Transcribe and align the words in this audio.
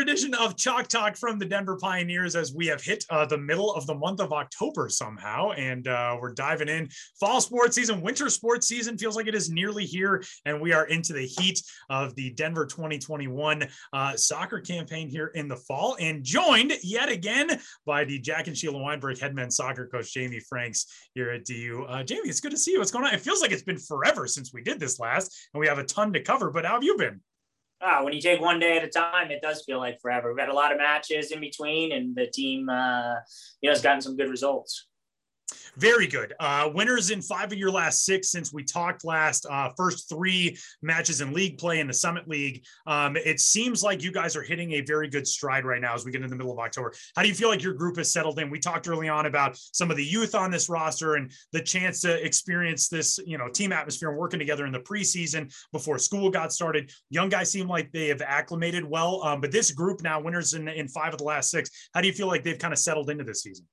edition 0.00 0.34
of 0.34 0.56
Chalk 0.56 0.88
Talk 0.88 1.16
from 1.16 1.38
the 1.38 1.44
Denver 1.44 1.76
Pioneers 1.76 2.34
as 2.34 2.54
we 2.54 2.66
have 2.66 2.82
hit 2.82 3.04
uh, 3.10 3.26
the 3.26 3.38
middle 3.38 3.74
of 3.74 3.86
the 3.86 3.94
month 3.94 4.20
of 4.20 4.32
October 4.32 4.88
somehow. 4.88 5.50
And 5.52 5.86
uh, 5.86 6.16
we're 6.20 6.32
diving 6.32 6.68
in. 6.68 6.88
Fall 7.18 7.40
sports 7.40 7.76
season, 7.76 8.00
winter 8.00 8.28
sports 8.28 8.66
season 8.66 8.98
feels 8.98 9.16
like 9.16 9.26
it 9.26 9.34
is 9.34 9.50
nearly 9.50 9.84
here. 9.84 10.22
And 10.44 10.60
we 10.60 10.72
are 10.72 10.86
into 10.86 11.12
the 11.12 11.26
heat 11.26 11.62
of 11.88 12.14
the 12.14 12.30
Denver 12.30 12.66
2021 12.66 13.68
uh, 13.92 14.16
soccer 14.16 14.60
campaign 14.60 15.08
here 15.08 15.28
in 15.28 15.48
the 15.48 15.56
fall. 15.56 15.96
And 16.00 16.24
joined 16.24 16.72
yet 16.82 17.08
again 17.08 17.60
by 17.86 18.04
the 18.04 18.18
Jack 18.18 18.46
and 18.46 18.56
Sheila 18.56 18.78
Weinberg 18.78 19.18
head 19.18 19.52
soccer 19.52 19.86
coach, 19.86 20.12
Jamie 20.12 20.40
Franks, 20.40 20.86
here 21.14 21.30
at 21.30 21.44
DU. 21.44 21.84
Uh, 21.88 22.02
Jamie, 22.02 22.28
it's 22.28 22.40
good 22.40 22.52
to 22.52 22.58
see 22.58 22.72
you. 22.72 22.78
What's 22.78 22.90
going 22.90 23.04
on? 23.04 23.14
It 23.14 23.20
feels 23.20 23.40
like 23.40 23.52
it's 23.52 23.62
been 23.62 23.78
forever 23.78 24.26
since 24.26 24.52
we 24.52 24.62
did 24.62 24.80
this 24.80 24.98
last, 24.98 25.48
and 25.52 25.60
we 25.60 25.66
have 25.66 25.78
a 25.78 25.84
ton 25.84 26.12
to 26.14 26.22
cover. 26.22 26.50
But 26.50 26.64
how 26.64 26.74
have 26.74 26.84
you 26.84 26.96
been? 26.96 27.20
Ah, 27.82 28.02
when 28.02 28.12
you 28.12 28.20
take 28.20 28.40
one 28.40 28.58
day 28.58 28.76
at 28.76 28.84
a 28.84 28.88
time, 28.88 29.30
it 29.30 29.42
does 29.42 29.62
feel 29.64 29.78
like 29.78 30.00
forever. 30.00 30.32
We've 30.32 30.40
had 30.40 30.48
a 30.48 30.54
lot 30.54 30.72
of 30.72 30.78
matches 30.78 31.30
in 31.30 31.40
between, 31.40 31.92
and 31.92 32.14
the 32.14 32.26
team, 32.26 32.68
uh, 32.68 33.16
you 33.60 33.68
know, 33.68 33.72
has 33.72 33.82
gotten 33.82 34.00
some 34.00 34.16
good 34.16 34.28
results. 34.28 34.86
Very 35.76 36.06
good. 36.06 36.34
Uh, 36.40 36.70
winners 36.74 37.10
in 37.10 37.22
five 37.22 37.52
of 37.52 37.58
your 37.58 37.70
last 37.70 38.04
six 38.04 38.30
since 38.30 38.52
we 38.52 38.64
talked 38.64 39.04
last. 39.04 39.46
Uh, 39.48 39.70
first 39.76 40.08
three 40.08 40.58
matches 40.82 41.20
in 41.20 41.32
league 41.32 41.58
play 41.58 41.80
in 41.80 41.86
the 41.86 41.94
Summit 41.94 42.28
League. 42.28 42.64
Um, 42.86 43.16
it 43.16 43.40
seems 43.40 43.82
like 43.82 44.02
you 44.02 44.12
guys 44.12 44.36
are 44.36 44.42
hitting 44.42 44.72
a 44.72 44.80
very 44.80 45.08
good 45.08 45.26
stride 45.26 45.64
right 45.64 45.80
now 45.80 45.94
as 45.94 46.04
we 46.04 46.12
get 46.12 46.22
in 46.22 46.30
the 46.30 46.36
middle 46.36 46.52
of 46.52 46.58
October. 46.58 46.92
How 47.16 47.22
do 47.22 47.28
you 47.28 47.34
feel 47.34 47.48
like 47.48 47.62
your 47.62 47.74
group 47.74 47.96
has 47.96 48.12
settled 48.12 48.38
in? 48.38 48.50
We 48.50 48.58
talked 48.58 48.88
early 48.88 49.08
on 49.08 49.26
about 49.26 49.56
some 49.72 49.90
of 49.90 49.96
the 49.96 50.04
youth 50.04 50.34
on 50.34 50.50
this 50.50 50.68
roster 50.68 51.14
and 51.14 51.30
the 51.52 51.62
chance 51.62 52.00
to 52.02 52.24
experience 52.24 52.88
this, 52.88 53.18
you 53.24 53.38
know, 53.38 53.48
team 53.48 53.72
atmosphere 53.72 54.10
and 54.10 54.18
working 54.18 54.38
together 54.38 54.66
in 54.66 54.72
the 54.72 54.80
preseason 54.80 55.54
before 55.72 55.98
school 55.98 56.30
got 56.30 56.52
started. 56.52 56.92
Young 57.10 57.28
guys 57.28 57.50
seem 57.50 57.68
like 57.68 57.92
they 57.92 58.08
have 58.08 58.22
acclimated 58.22 58.84
well, 58.84 59.22
um, 59.24 59.40
but 59.40 59.52
this 59.52 59.70
group 59.70 60.02
now 60.02 60.20
winners 60.20 60.54
in, 60.54 60.68
in 60.68 60.88
five 60.88 61.12
of 61.12 61.18
the 61.18 61.24
last 61.24 61.50
six. 61.50 61.70
How 61.94 62.00
do 62.00 62.06
you 62.06 62.12
feel 62.12 62.26
like 62.26 62.42
they've 62.42 62.58
kind 62.58 62.72
of 62.72 62.78
settled 62.78 63.10
into 63.10 63.24
this 63.24 63.42
season? 63.42 63.66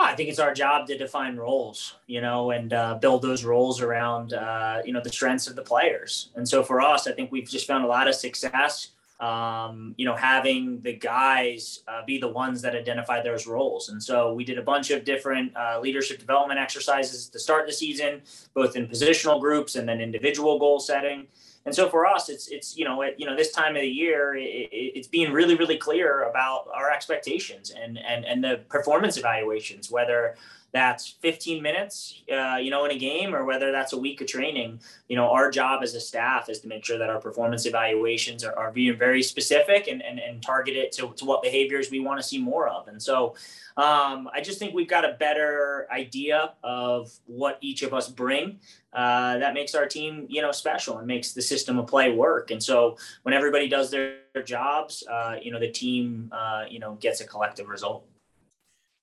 I 0.00 0.14
think 0.14 0.28
it's 0.28 0.38
our 0.38 0.54
job 0.54 0.86
to 0.86 0.96
define 0.96 1.36
roles, 1.36 1.96
you 2.06 2.20
know, 2.20 2.50
and 2.50 2.72
uh, 2.72 2.94
build 2.96 3.22
those 3.22 3.44
roles 3.44 3.80
around, 3.80 4.32
uh, 4.32 4.80
you 4.84 4.92
know, 4.92 5.00
the 5.00 5.10
strengths 5.10 5.48
of 5.48 5.56
the 5.56 5.62
players. 5.62 6.30
And 6.34 6.48
so 6.48 6.62
for 6.62 6.80
us, 6.80 7.06
I 7.06 7.12
think 7.12 7.32
we've 7.32 7.48
just 7.48 7.66
found 7.66 7.84
a 7.84 7.88
lot 7.88 8.08
of 8.08 8.14
success, 8.14 8.88
um, 9.20 9.94
you 9.96 10.04
know, 10.04 10.14
having 10.14 10.80
the 10.82 10.92
guys 10.92 11.80
uh, 11.88 12.04
be 12.06 12.18
the 12.18 12.28
ones 12.28 12.62
that 12.62 12.76
identify 12.76 13.20
those 13.20 13.46
roles. 13.46 13.88
And 13.88 14.00
so 14.02 14.32
we 14.32 14.44
did 14.44 14.58
a 14.58 14.62
bunch 14.62 14.90
of 14.90 15.04
different 15.04 15.56
uh, 15.56 15.80
leadership 15.80 16.20
development 16.20 16.60
exercises 16.60 17.28
to 17.30 17.38
start 17.38 17.66
the 17.66 17.72
season, 17.72 18.22
both 18.54 18.76
in 18.76 18.86
positional 18.86 19.40
groups 19.40 19.74
and 19.74 19.88
then 19.88 20.00
individual 20.00 20.58
goal 20.58 20.78
setting. 20.78 21.26
And 21.66 21.74
so 21.74 21.90
for 21.90 22.06
us, 22.06 22.30
it's 22.30 22.48
it's 22.48 22.78
you 22.78 22.84
know 22.84 23.02
at 23.02 23.20
you 23.20 23.26
know 23.26 23.36
this 23.36 23.52
time 23.52 23.76
of 23.76 23.82
the 23.82 23.88
year, 23.88 24.34
it, 24.36 24.68
it's 24.72 25.08
being 25.08 25.32
really 25.32 25.54
really 25.54 25.76
clear 25.76 26.22
about 26.22 26.68
our 26.72 26.90
expectations 26.90 27.70
and 27.70 27.98
and 27.98 28.24
and 28.24 28.42
the 28.42 28.60
performance 28.70 29.18
evaluations, 29.18 29.90
whether 29.90 30.36
that's 30.72 31.08
15 31.22 31.62
minutes, 31.62 32.22
uh, 32.30 32.56
you 32.56 32.70
know, 32.70 32.84
in 32.84 32.90
a 32.90 32.98
game, 32.98 33.34
or 33.34 33.44
whether 33.44 33.72
that's 33.72 33.94
a 33.94 33.98
week 33.98 34.20
of 34.20 34.26
training. 34.26 34.80
You 35.08 35.16
know, 35.16 35.30
our 35.30 35.50
job 35.50 35.82
as 35.82 35.94
a 35.94 36.00
staff 36.00 36.50
is 36.50 36.60
to 36.60 36.68
make 36.68 36.84
sure 36.84 36.98
that 36.98 37.08
our 37.08 37.20
performance 37.20 37.64
evaluations 37.64 38.44
are, 38.44 38.56
are 38.56 38.70
being 38.70 38.96
very 38.98 39.22
specific 39.22 39.88
and, 39.88 40.02
and, 40.02 40.18
and 40.18 40.42
targeted 40.42 40.92
to, 40.92 41.12
to 41.16 41.24
what 41.24 41.42
behaviors 41.42 41.90
we 41.90 42.00
want 42.00 42.20
to 42.20 42.26
see 42.26 42.38
more 42.38 42.68
of. 42.68 42.88
And 42.88 43.02
so 43.02 43.34
um, 43.78 44.28
I 44.34 44.42
just 44.42 44.58
think 44.58 44.74
we've 44.74 44.88
got 44.88 45.04
a 45.04 45.14
better 45.14 45.86
idea 45.90 46.52
of 46.62 47.12
what 47.26 47.58
each 47.62 47.82
of 47.82 47.94
us 47.94 48.08
bring. 48.08 48.58
Uh, 48.92 49.38
that 49.38 49.54
makes 49.54 49.74
our 49.74 49.86
team, 49.86 50.26
you 50.28 50.42
know, 50.42 50.52
special 50.52 50.98
and 50.98 51.06
makes 51.06 51.32
the 51.32 51.42
system 51.42 51.78
of 51.78 51.86
play 51.86 52.10
work. 52.10 52.50
And 52.50 52.62
so 52.62 52.96
when 53.22 53.34
everybody 53.34 53.68
does 53.68 53.90
their, 53.90 54.16
their 54.34 54.42
jobs, 54.42 55.04
uh, 55.10 55.36
you 55.40 55.50
know, 55.50 55.60
the 55.60 55.70
team, 55.70 56.30
uh, 56.32 56.64
you 56.68 56.78
know, 56.78 56.94
gets 56.94 57.20
a 57.20 57.26
collective 57.26 57.68
result 57.68 58.04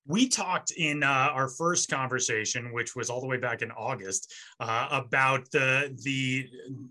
we 0.08 0.28
talked 0.28 0.72
in 0.72 1.04
uh, 1.04 1.08
our 1.08 1.48
first 1.48 1.90
conversation, 1.90 2.72
which 2.74 2.96
was 2.96 3.10
all 3.10 3.22
the 3.22 3.28
way 3.28 3.38
back 3.38 3.62
in 3.62 3.72
August, 3.72 4.34
uh, 4.60 4.88
about 4.92 5.50
the 5.52 5.96
the 6.04 6.48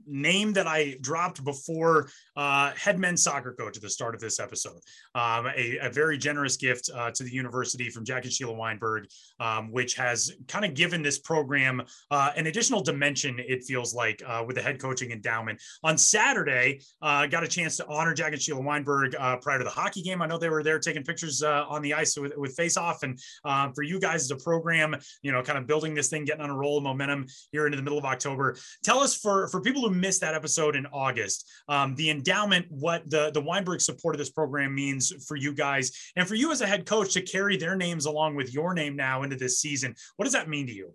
name 0.06 0.52
that 0.54 0.66
I 0.66 0.96
dropped 1.00 1.44
before 1.44 2.08
uh, 2.36 2.72
head 2.72 2.98
men's 2.98 3.22
soccer 3.22 3.52
coach 3.52 3.76
at 3.76 3.82
the 3.82 3.90
start 3.90 4.14
of 4.14 4.20
this 4.20 4.40
episode. 4.40 4.80
Um, 5.14 5.46
a, 5.46 5.78
a, 5.80 5.90
very 5.90 6.18
generous 6.18 6.56
gift 6.56 6.90
uh, 6.92 7.12
to 7.12 7.22
the 7.22 7.32
university 7.32 7.88
from 7.88 8.04
Jack 8.04 8.24
and 8.24 8.32
Sheila 8.32 8.52
Weinberg, 8.52 9.06
um, 9.38 9.70
which 9.70 9.94
has 9.94 10.32
kind 10.48 10.64
of 10.64 10.74
given 10.74 11.02
this 11.02 11.20
program 11.20 11.82
uh, 12.10 12.32
an 12.36 12.48
additional 12.48 12.82
dimension. 12.82 13.38
It 13.38 13.62
feels 13.62 13.94
like 13.94 14.22
uh, 14.26 14.42
with 14.44 14.56
the 14.56 14.62
head 14.62 14.80
coaching 14.80 15.12
endowment. 15.12 15.62
On 15.84 15.96
Saturday, 15.96 16.80
I 17.00 17.28
got 17.28 17.44
a 17.44 17.48
chance 17.48 17.76
to 17.76 17.86
honor 17.86 18.14
Jack 18.14 18.32
and 18.32 18.42
Sheila 18.42 18.60
Weinberg 18.60 19.12
prior 19.40 19.58
to 19.58 19.64
the 19.64 19.70
hockey 19.70 20.02
game. 20.02 20.20
I 20.20 20.26
know 20.26 20.38
they 20.38 20.48
were 20.48 20.64
there 20.64 20.80
taking 20.80 21.04
pictures 21.04 21.42
on 21.42 21.80
the 21.82 21.94
ice 21.94 22.16
with, 22.16 22.36
with 22.36 22.56
Face 22.56 22.76
Off 22.76 23.03
and 23.04 23.18
um, 23.44 23.72
for 23.72 23.82
you 23.82 24.00
guys 24.00 24.22
as 24.22 24.30
a 24.30 24.36
program, 24.36 24.96
you 25.22 25.32
know, 25.32 25.42
kind 25.42 25.58
of 25.58 25.66
building 25.66 25.94
this 25.94 26.08
thing, 26.08 26.24
getting 26.24 26.42
on 26.42 26.50
a 26.50 26.56
roll 26.56 26.78
of 26.78 26.84
momentum 26.84 27.26
here 27.52 27.66
into 27.66 27.76
the 27.76 27.82
middle 27.82 27.98
of 27.98 28.04
October. 28.04 28.56
Tell 28.82 28.98
us 28.98 29.16
for 29.16 29.48
for 29.48 29.60
people 29.60 29.82
who 29.82 29.90
missed 29.90 30.20
that 30.22 30.34
episode 30.34 30.76
in 30.76 30.86
August, 30.86 31.48
um, 31.68 31.94
the 31.94 32.10
endowment, 32.10 32.66
what 32.70 33.08
the 33.08 33.30
the 33.30 33.40
Weinberg 33.40 33.80
support 33.80 34.14
of 34.14 34.18
this 34.18 34.30
program 34.30 34.74
means 34.74 35.12
for 35.26 35.36
you 35.36 35.54
guys, 35.54 35.92
and 36.16 36.26
for 36.26 36.34
you 36.34 36.50
as 36.50 36.60
a 36.60 36.66
head 36.66 36.86
coach 36.86 37.14
to 37.14 37.22
carry 37.22 37.56
their 37.56 37.76
names 37.76 38.06
along 38.06 38.34
with 38.34 38.52
your 38.52 38.74
name 38.74 38.96
now 38.96 39.22
into 39.22 39.36
this 39.36 39.60
season. 39.60 39.94
What 40.16 40.24
does 40.24 40.32
that 40.32 40.48
mean 40.48 40.66
to 40.66 40.72
you? 40.72 40.94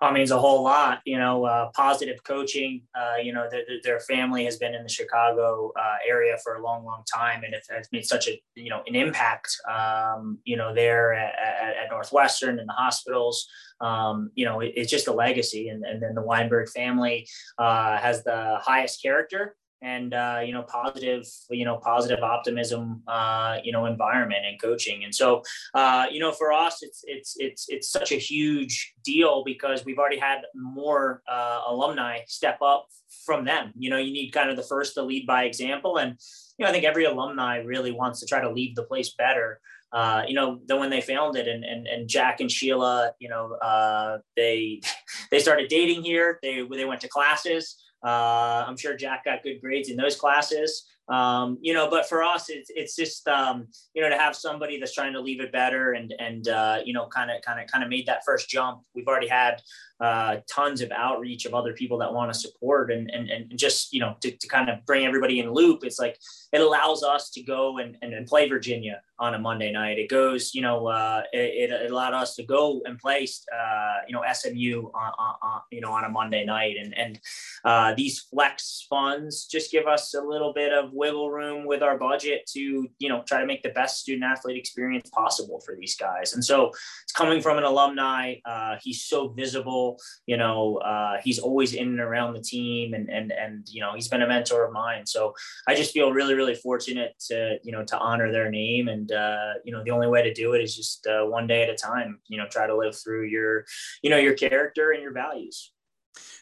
Uh, 0.00 0.10
means 0.10 0.30
a 0.30 0.38
whole 0.38 0.62
lot. 0.62 1.00
You 1.04 1.18
know, 1.18 1.44
uh, 1.44 1.70
positive 1.74 2.22
coaching. 2.24 2.82
Uh, 2.94 3.16
you 3.22 3.32
know, 3.32 3.48
their, 3.50 3.62
their 3.82 4.00
family 4.00 4.44
has 4.44 4.56
been 4.56 4.74
in 4.74 4.82
the 4.82 4.88
Chicago 4.88 5.72
uh, 5.78 5.96
area 6.06 6.36
for 6.42 6.54
a 6.54 6.62
long, 6.62 6.84
long 6.84 7.02
time, 7.12 7.44
and 7.44 7.54
it 7.54 7.64
has 7.70 7.88
made 7.92 8.06
such 8.06 8.28
a 8.28 8.40
you 8.54 8.70
know 8.70 8.82
an 8.86 8.94
impact. 8.94 9.54
Um, 9.70 10.38
you 10.44 10.56
know, 10.56 10.74
there 10.74 11.12
at, 11.12 11.34
at, 11.38 11.76
at, 11.76 11.90
Northwestern 11.90 12.58
and 12.58 12.68
the 12.68 12.74
hospitals. 12.74 13.48
Um, 13.80 14.30
you 14.34 14.44
know, 14.44 14.60
it, 14.60 14.72
it's 14.76 14.90
just 14.90 15.08
a 15.08 15.12
legacy, 15.12 15.68
and, 15.68 15.84
and 15.84 16.02
then 16.02 16.14
the 16.14 16.22
Weinberg 16.22 16.68
family 16.70 17.26
uh, 17.58 17.98
has 17.98 18.24
the 18.24 18.58
highest 18.62 19.02
character 19.02 19.56
and 19.82 20.12
uh, 20.14 20.40
you 20.44 20.52
know 20.52 20.62
positive 20.62 21.24
you 21.50 21.64
know 21.64 21.76
positive 21.76 22.22
optimism 22.22 23.02
uh, 23.08 23.58
you 23.64 23.72
know 23.72 23.86
environment 23.86 24.44
and 24.46 24.60
coaching 24.60 25.04
and 25.04 25.14
so 25.14 25.42
uh, 25.74 26.06
you 26.10 26.20
know 26.20 26.32
for 26.32 26.52
us 26.52 26.78
it's 26.82 27.02
it's 27.06 27.34
it's 27.38 27.66
it's 27.68 27.90
such 27.90 28.12
a 28.12 28.16
huge 28.16 28.94
deal 29.04 29.42
because 29.44 29.84
we've 29.84 29.98
already 29.98 30.18
had 30.18 30.42
more 30.54 31.22
uh, 31.28 31.60
alumni 31.66 32.18
step 32.26 32.60
up 32.62 32.86
from 33.24 33.44
them 33.44 33.72
you 33.76 33.90
know 33.90 33.98
you 33.98 34.12
need 34.12 34.30
kind 34.30 34.50
of 34.50 34.56
the 34.56 34.62
first 34.62 34.94
to 34.94 35.02
lead 35.02 35.26
by 35.26 35.44
example 35.44 35.98
and 35.98 36.16
you 36.58 36.64
know 36.64 36.68
I 36.68 36.72
think 36.72 36.84
every 36.84 37.04
alumni 37.04 37.58
really 37.58 37.92
wants 37.92 38.20
to 38.20 38.26
try 38.26 38.40
to 38.40 38.50
leave 38.50 38.74
the 38.74 38.84
place 38.84 39.14
better 39.14 39.60
uh, 39.92 40.22
you 40.26 40.34
know, 40.34 40.60
then 40.66 40.78
when 40.78 40.90
they 40.90 41.00
found 41.00 41.36
it 41.36 41.48
and, 41.48 41.64
and, 41.64 41.86
and 41.86 42.08
Jack 42.08 42.40
and 42.40 42.50
Sheila, 42.50 43.12
you 43.18 43.28
know, 43.28 43.54
uh, 43.54 44.18
they, 44.36 44.82
they 45.30 45.40
started 45.40 45.68
dating 45.68 46.04
here. 46.04 46.38
They, 46.42 46.64
they 46.70 46.84
went 46.84 47.00
to 47.00 47.08
classes. 47.08 47.76
Uh, 48.04 48.64
I'm 48.66 48.76
sure 48.76 48.96
Jack 48.96 49.24
got 49.24 49.42
good 49.42 49.60
grades 49.60 49.90
in 49.90 49.96
those 49.96 50.16
classes. 50.16 50.86
Um, 51.08 51.58
you 51.60 51.74
know, 51.74 51.90
but 51.90 52.08
for 52.08 52.22
us, 52.22 52.48
it's 52.50 52.70
it's 52.74 52.94
just 52.94 53.26
um, 53.26 53.66
you 53.94 54.02
know 54.02 54.08
to 54.08 54.16
have 54.16 54.36
somebody 54.36 54.78
that's 54.78 54.94
trying 54.94 55.12
to 55.14 55.20
leave 55.20 55.40
it 55.40 55.50
better 55.50 55.92
and 55.92 56.14
and 56.18 56.48
uh, 56.48 56.78
you 56.84 56.92
know 56.92 57.06
kind 57.06 57.30
of 57.30 57.42
kind 57.42 57.60
of 57.60 57.66
kind 57.66 57.82
of 57.82 57.90
made 57.90 58.06
that 58.06 58.24
first 58.24 58.48
jump. 58.48 58.82
We've 58.94 59.08
already 59.08 59.28
had 59.28 59.60
uh, 60.00 60.36
tons 60.48 60.80
of 60.80 60.90
outreach 60.92 61.44
of 61.44 61.54
other 61.54 61.72
people 61.74 61.98
that 61.98 62.12
want 62.12 62.32
to 62.32 62.38
support 62.38 62.90
and, 62.90 63.10
and, 63.10 63.28
and 63.28 63.58
just, 63.58 63.92
you 63.92 64.00
know, 64.00 64.16
to, 64.20 64.30
to 64.30 64.48
kind 64.48 64.70
of 64.70 64.84
bring 64.86 65.06
everybody 65.06 65.40
in 65.40 65.52
loop. 65.52 65.84
It's 65.84 65.98
like, 65.98 66.18
it 66.52 66.60
allows 66.60 67.02
us 67.02 67.30
to 67.30 67.42
go 67.42 67.78
and, 67.78 67.96
and, 68.02 68.14
and 68.14 68.26
play 68.26 68.48
Virginia 68.48 69.02
on 69.18 69.34
a 69.34 69.38
Monday 69.38 69.70
night. 69.70 69.98
It 69.98 70.08
goes, 70.08 70.54
you 70.54 70.62
know, 70.62 70.86
uh, 70.86 71.22
it, 71.32 71.70
it, 71.70 71.90
allowed 71.90 72.14
us 72.14 72.34
to 72.36 72.42
go 72.42 72.80
and 72.86 72.98
play, 72.98 73.28
uh, 73.54 73.98
you 74.08 74.14
know, 74.14 74.22
SMU 74.32 74.90
on, 74.94 75.12
on, 75.42 75.60
you 75.70 75.82
know, 75.82 75.92
on 75.92 76.04
a 76.04 76.08
Monday 76.08 76.44
night. 76.44 76.76
And, 76.80 76.96
and 76.96 77.20
uh, 77.64 77.94
these 77.94 78.20
flex 78.20 78.86
funds 78.88 79.46
just 79.46 79.70
give 79.70 79.86
us 79.86 80.14
a 80.14 80.20
little 80.22 80.54
bit 80.54 80.72
of 80.72 80.92
wiggle 80.94 81.30
room 81.30 81.66
with 81.66 81.82
our 81.82 81.98
budget 81.98 82.46
to, 82.54 82.88
you 82.98 83.08
know, 83.08 83.22
try 83.26 83.40
to 83.40 83.46
make 83.46 83.62
the 83.62 83.70
best 83.70 84.00
student 84.00 84.24
athlete 84.24 84.56
experience 84.56 85.10
possible 85.10 85.60
for 85.60 85.76
these 85.76 85.96
guys. 85.96 86.32
And 86.32 86.42
so 86.42 86.68
it's 87.02 87.12
coming 87.12 87.42
from 87.42 87.58
an 87.58 87.64
alumni. 87.64 88.36
Uh, 88.46 88.76
he's 88.80 89.02
so 89.02 89.28
visible 89.28 89.89
you 90.26 90.36
know, 90.36 90.76
uh, 90.78 91.16
he's 91.22 91.38
always 91.38 91.74
in 91.74 91.88
and 91.88 92.00
around 92.00 92.34
the 92.34 92.40
team, 92.40 92.94
and 92.94 93.08
and 93.08 93.32
and 93.32 93.66
you 93.68 93.80
know, 93.80 93.94
he's 93.94 94.08
been 94.08 94.22
a 94.22 94.28
mentor 94.28 94.64
of 94.64 94.72
mine. 94.72 95.06
So 95.06 95.34
I 95.68 95.74
just 95.74 95.92
feel 95.92 96.12
really, 96.12 96.34
really 96.34 96.54
fortunate 96.54 97.14
to 97.28 97.58
you 97.62 97.72
know 97.72 97.84
to 97.84 97.98
honor 97.98 98.32
their 98.32 98.50
name, 98.50 98.88
and 98.88 99.10
uh, 99.12 99.54
you 99.64 99.72
know, 99.72 99.82
the 99.84 99.90
only 99.90 100.08
way 100.08 100.22
to 100.22 100.32
do 100.32 100.54
it 100.54 100.62
is 100.62 100.76
just 100.76 101.06
uh, 101.06 101.24
one 101.24 101.46
day 101.46 101.62
at 101.62 101.70
a 101.70 101.74
time. 101.74 102.20
You 102.28 102.38
know, 102.38 102.46
try 102.48 102.66
to 102.66 102.76
live 102.76 102.96
through 102.96 103.26
your, 103.26 103.64
you 104.02 104.10
know, 104.10 104.18
your 104.18 104.34
character 104.34 104.92
and 104.92 105.02
your 105.02 105.12
values. 105.12 105.72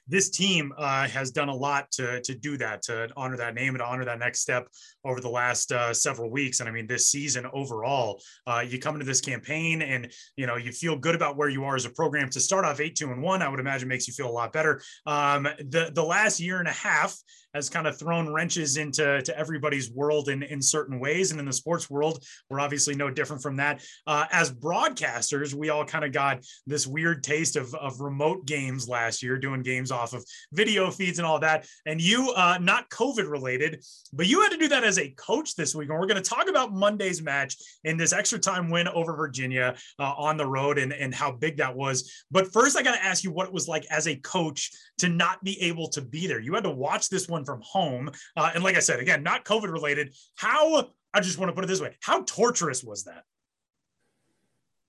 This 0.09 0.31
team 0.31 0.73
uh, 0.79 1.07
has 1.09 1.31
done 1.31 1.49
a 1.49 1.55
lot 1.55 1.91
to 1.93 2.21
to 2.23 2.35
do 2.35 2.57
that, 2.59 2.83
to 2.83 3.09
honor 3.17 3.37
that 3.37 3.55
name 3.55 3.75
and 3.75 3.79
to 3.79 3.85
honor 3.85 4.05
that 4.05 4.19
next 4.19 4.41
step 4.41 4.69
over 5.05 5.21
the 5.21 5.29
last 5.29 5.73
uh, 5.73 5.93
several 5.93 6.31
weeks. 6.31 6.61
And 6.61 6.69
I 6.69 6.73
mean, 6.73 6.87
this 6.87 7.09
season 7.09 7.47
overall, 7.53 8.21
uh, 8.47 8.65
you 8.67 8.79
come 8.79 8.95
into 8.95 9.07
this 9.07 9.21
campaign 9.21 9.83
and 9.83 10.11
you 10.37 10.47
know 10.47 10.57
you 10.57 10.73
feel 10.73 10.97
good 10.97 11.15
about 11.15 11.37
where 11.37 11.49
you 11.49 11.65
are 11.65 11.77
as 11.77 11.85
a 11.85 11.91
program. 11.91 12.31
To 12.31 12.41
start 12.41 12.65
off 12.65 12.81
eight 12.81 12.97
two 12.97 13.11
and 13.11 13.23
one, 13.23 13.43
I 13.43 13.49
would 13.49 13.61
imagine 13.61 13.89
makes 13.89 14.09
you 14.09 14.15
feel 14.15 14.29
a 14.29 14.31
lot 14.31 14.53
better. 14.53 14.81
Um, 15.07 15.45
the 15.59 15.91
the 15.95 16.05
last 16.05 16.41
year 16.41 16.59
and 16.59 16.69
a 16.69 16.73
half 16.73 17.17
has 17.55 17.71
kind 17.71 17.87
of 17.87 17.99
thrown 17.99 18.33
wrenches 18.33 18.77
into 18.77 19.23
to 19.23 19.39
everybody's 19.39 19.91
world 19.91 20.29
in, 20.29 20.43
in 20.43 20.61
certain 20.61 21.01
ways. 21.01 21.31
And 21.31 21.41
in 21.41 21.47
the 21.47 21.53
sports 21.53 21.89
world, 21.89 22.25
we're 22.49 22.61
obviously 22.61 22.95
no 22.95 23.11
different 23.11 23.43
from 23.43 23.57
that. 23.57 23.83
Uh, 24.07 24.27
as 24.31 24.53
broadcasters, 24.53 25.55
we 25.55 25.71
all 25.71 25.85
kind 25.85 26.05
of 26.05 26.13
got 26.13 26.45
this 26.67 26.87
weird 26.87 27.23
taste 27.23 27.57
of, 27.57 27.75
of 27.75 28.01
remote 28.01 28.47
games 28.47 28.89
last 28.89 29.23
year, 29.23 29.39
doing 29.39 29.63
games 29.63 29.91
off 29.99 30.13
of 30.15 30.25
video 30.53 30.91
feeds 30.91 31.19
and 31.19 31.27
all 31.27 31.41
that. 31.41 31.67
And 31.87 32.01
you, 32.01 32.31
uh, 32.31 32.59
not 32.61 32.89
COVID 32.91 33.29
related, 33.31 33.85
but 34.13 34.27
you 34.27 34.41
had 34.43 34.51
to 34.51 34.57
do 34.57 34.69
that 34.69 34.85
as 34.85 34.99
a 34.99 35.11
coach 35.11 35.55
this 35.57 35.75
week. 35.75 35.89
And 35.89 35.99
we're 35.99 36.07
going 36.07 36.23
to 36.23 36.29
talk 36.29 36.49
about 36.49 36.73
Monday's 36.73 37.21
match 37.23 37.57
in 37.85 37.97
this 37.97 38.13
extra 38.13 38.39
time 38.39 38.71
win 38.71 38.89
over 38.89 39.15
Virginia 39.15 39.75
uh, 39.99 40.15
on 40.17 40.37
the 40.37 40.47
road 40.47 40.79
and, 40.79 40.93
and 40.93 41.15
how 41.15 41.33
big 41.33 41.57
that 41.59 41.75
was. 41.75 42.11
But 42.31 42.53
first, 42.53 42.77
I 42.77 42.83
got 42.83 42.95
to 42.95 43.05
ask 43.05 43.25
you 43.25 43.33
what 43.33 43.47
it 43.47 43.53
was 43.53 43.69
like 43.69 43.87
as 43.91 44.07
a 44.07 44.17
coach 44.17 44.71
to 44.99 45.09
not 45.09 45.43
be 45.43 45.61
able 45.63 45.89
to 45.91 46.01
be 46.01 46.27
there. 46.27 46.41
You 46.41 46.55
had 46.55 46.65
to 46.65 46.71
watch 46.71 47.09
this 47.09 47.29
one 47.29 47.45
from 47.45 47.61
home. 47.63 48.11
Uh, 48.37 48.51
and 48.55 48.63
like 48.63 48.77
I 48.77 48.81
said, 48.81 49.01
again, 49.01 49.23
not 49.23 49.45
COVID 49.45 49.73
related. 49.73 50.15
How, 50.37 50.91
I 51.13 51.21
just 51.21 51.39
want 51.39 51.51
to 51.51 51.55
put 51.55 51.65
it 51.65 51.69
this 51.69 51.81
way, 51.81 51.97
how 52.01 52.23
torturous 52.23 52.85
was 52.85 53.05
that? 53.05 53.25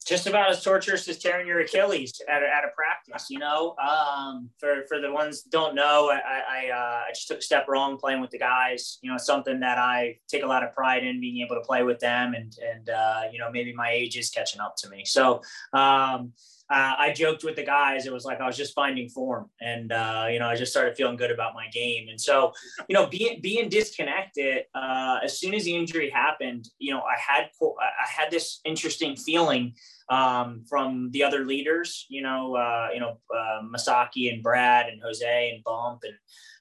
Just 0.08 0.28
about 0.28 0.50
as 0.50 0.64
torturous 0.64 1.08
as 1.08 1.20
tearing 1.20 1.46
your 1.46 1.60
Achilles 1.60 2.20
at 2.28 2.42
a, 2.42 2.48
at 2.48 2.64
a 2.64 2.70
practice, 2.76 3.30
you 3.30 3.38
know. 3.38 3.76
Um, 3.78 4.50
for 4.58 4.84
for 4.88 5.00
the 5.00 5.12
ones 5.12 5.42
don't 5.44 5.76
know, 5.76 6.10
I 6.10 6.20
I, 6.20 6.70
uh, 6.72 7.02
I 7.08 7.12
just 7.14 7.28
took 7.28 7.40
a 7.40 7.42
step 7.42 7.68
wrong 7.68 7.98
playing 7.98 8.22
with 8.22 8.32
the 8.32 8.40
guys. 8.40 8.98
You 9.02 9.12
know, 9.12 9.18
something 9.18 9.60
that 9.60 9.78
I 9.78 10.18
take 10.28 10.44
a 10.44 10.48
lot 10.48 10.64
of 10.64 10.74
pride 10.74 11.04
in 11.04 11.20
being 11.20 11.46
able 11.46 11.56
to 11.56 11.62
play 11.62 11.84
with 11.84 12.00
them, 12.00 12.34
and 12.34 12.56
and 12.74 12.90
uh, 12.90 13.24
you 13.32 13.40
know 13.40 13.52
maybe 13.52 13.74
my 13.74 13.92
age 13.92 14.18
is 14.18 14.30
catching 14.30 14.62
up 14.62 14.76
to 14.78 14.90
me. 14.90 15.04
So 15.06 15.42
um, 15.74 16.34
uh, 16.72 16.94
I 17.00 17.14
joked 17.14 17.44
with 17.44 17.56
the 17.56 17.64
guys. 17.64 18.06
It 18.06 18.14
was 18.14 18.26
like 18.26 18.40
I 18.42 18.46
was 18.46 18.56
just 18.56 18.76
finding 18.76 19.10
form, 19.10 19.50
and 19.60 19.92
uh, 19.92 20.28
you 20.30 20.38
know, 20.38 20.48
I 20.48 20.56
just 20.56 20.72
started 20.72 20.96
feeling 20.96 21.16
good 21.16 21.32
about 21.32 21.56
my 21.56 21.68
game. 21.74 22.10
And 22.10 22.22
so, 22.22 22.54
you 22.88 22.94
know, 22.94 23.08
being 23.08 23.42
being 23.42 23.70
disconnected 23.70 24.66
uh, 24.76 25.18
as 25.24 25.40
soon 25.40 25.56
as 25.56 25.64
the 25.64 25.76
injury 25.76 26.12
happened, 26.12 26.70
you 26.78 26.94
know, 26.94 27.02
I 27.02 27.18
had 27.20 27.50
I 27.62 28.08
had 28.08 28.30
this 28.30 28.62
interesting 28.66 29.16
feeling 29.16 29.74
um, 30.10 30.64
from 30.68 31.12
the 31.12 31.24
other 31.24 31.46
leaders. 31.46 32.06
You 32.10 32.22
know, 32.22 32.56
uh, 32.56 32.88
you 32.94 33.00
know, 33.00 33.18
uh, 33.36 33.62
Masaki 33.64 34.34
and 34.34 34.44
Brad 34.44 34.88
and 34.88 35.02
Jose 35.02 35.52
and 35.54 35.64
Bump 35.64 36.04
and 36.04 36.16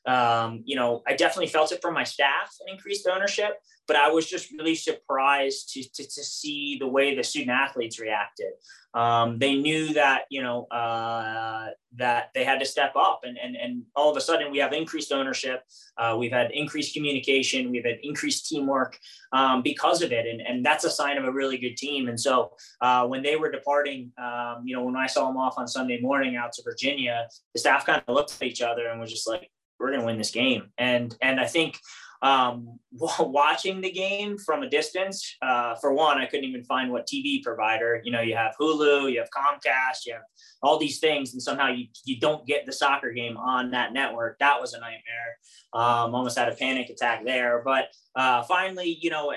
um, 0.08 0.62
you 0.64 0.74
know, 0.74 1.02
I 1.06 1.14
definitely 1.14 1.48
felt 1.48 1.70
it 1.70 1.82
from 1.82 1.92
my 1.92 2.04
staff 2.04 2.54
and 2.60 2.74
increased 2.74 3.06
ownership, 3.06 3.58
but 3.88 3.96
I 3.96 4.10
was 4.10 4.28
just 4.28 4.52
really 4.52 4.74
surprised 4.74 5.72
to, 5.72 5.82
to, 5.82 6.04
to 6.04 6.22
see 6.22 6.76
the 6.78 6.86
way 6.86 7.16
the 7.16 7.24
student 7.24 7.50
athletes 7.50 7.98
reacted. 7.98 8.52
Um, 8.94 9.38
they 9.38 9.54
knew 9.54 9.94
that, 9.94 10.22
you 10.30 10.42
know, 10.42 10.64
uh, 10.66 11.68
that 11.96 12.30
they 12.34 12.44
had 12.44 12.58
to 12.60 12.66
step 12.66 12.92
up 12.96 13.20
and, 13.24 13.38
and, 13.38 13.56
and 13.56 13.82
all 13.96 14.10
of 14.10 14.16
a 14.16 14.20
sudden 14.20 14.52
we 14.52 14.58
have 14.58 14.72
increased 14.72 15.10
ownership. 15.10 15.62
Uh, 15.96 16.16
we've 16.18 16.32
had 16.32 16.50
increased 16.52 16.94
communication. 16.94 17.70
We've 17.70 17.84
had 17.84 17.98
increased 18.02 18.46
teamwork 18.46 18.98
um, 19.32 19.62
because 19.62 20.02
of 20.02 20.12
it. 20.12 20.26
And, 20.26 20.40
and 20.42 20.64
that's 20.64 20.84
a 20.84 20.90
sign 20.90 21.16
of 21.16 21.24
a 21.24 21.32
really 21.32 21.56
good 21.56 21.76
team. 21.76 22.08
And 22.08 22.20
so 22.20 22.52
uh, 22.82 23.06
when 23.06 23.22
they 23.22 23.36
were 23.36 23.50
departing, 23.50 24.12
um, 24.22 24.62
you 24.64 24.76
know, 24.76 24.84
when 24.84 24.96
I 24.96 25.06
saw 25.06 25.26
them 25.26 25.38
off 25.38 25.54
on 25.56 25.66
Sunday 25.66 25.98
morning 26.00 26.36
out 26.36 26.52
to 26.52 26.62
Virginia, 26.62 27.26
the 27.54 27.60
staff 27.60 27.86
kind 27.86 28.02
of 28.06 28.14
looked 28.14 28.36
at 28.40 28.46
each 28.46 28.60
other 28.60 28.88
and 28.88 29.00
was 29.00 29.10
just 29.10 29.26
like, 29.26 29.50
we're 29.78 29.88
going 29.88 30.00
to 30.00 30.06
win 30.06 30.18
this 30.18 30.30
game. 30.30 30.70
And 30.76 31.16
and 31.22 31.38
I 31.38 31.46
think 31.46 31.78
um, 32.22 32.78
watching 33.20 33.80
the 33.80 33.90
game 33.90 34.38
from 34.38 34.62
a 34.62 34.68
distance, 34.68 35.36
uh, 35.42 35.74
for 35.76 35.92
one, 35.92 36.18
I 36.18 36.26
couldn't 36.26 36.46
even 36.46 36.64
find 36.64 36.90
what 36.90 37.06
TV 37.06 37.42
provider. 37.42 38.00
You 38.04 38.12
know, 38.12 38.20
you 38.20 38.34
have 38.34 38.54
Hulu, 38.60 39.12
you 39.12 39.18
have 39.18 39.28
Comcast, 39.30 40.06
you 40.06 40.14
have 40.14 40.22
all 40.62 40.78
these 40.78 40.98
things, 40.98 41.32
and 41.32 41.42
somehow 41.42 41.68
you 41.68 41.86
you 42.04 42.18
don't 42.18 42.46
get 42.46 42.66
the 42.66 42.72
soccer 42.72 43.12
game 43.12 43.36
on 43.36 43.70
that 43.72 43.92
network. 43.92 44.38
That 44.38 44.60
was 44.60 44.74
a 44.74 44.80
nightmare. 44.80 45.38
Um, 45.72 46.14
almost 46.14 46.38
had 46.38 46.48
a 46.48 46.54
panic 46.54 46.88
attack 46.90 47.24
there. 47.24 47.62
But 47.64 47.88
uh, 48.16 48.42
finally, 48.42 48.98
you 49.00 49.10
know, 49.10 49.32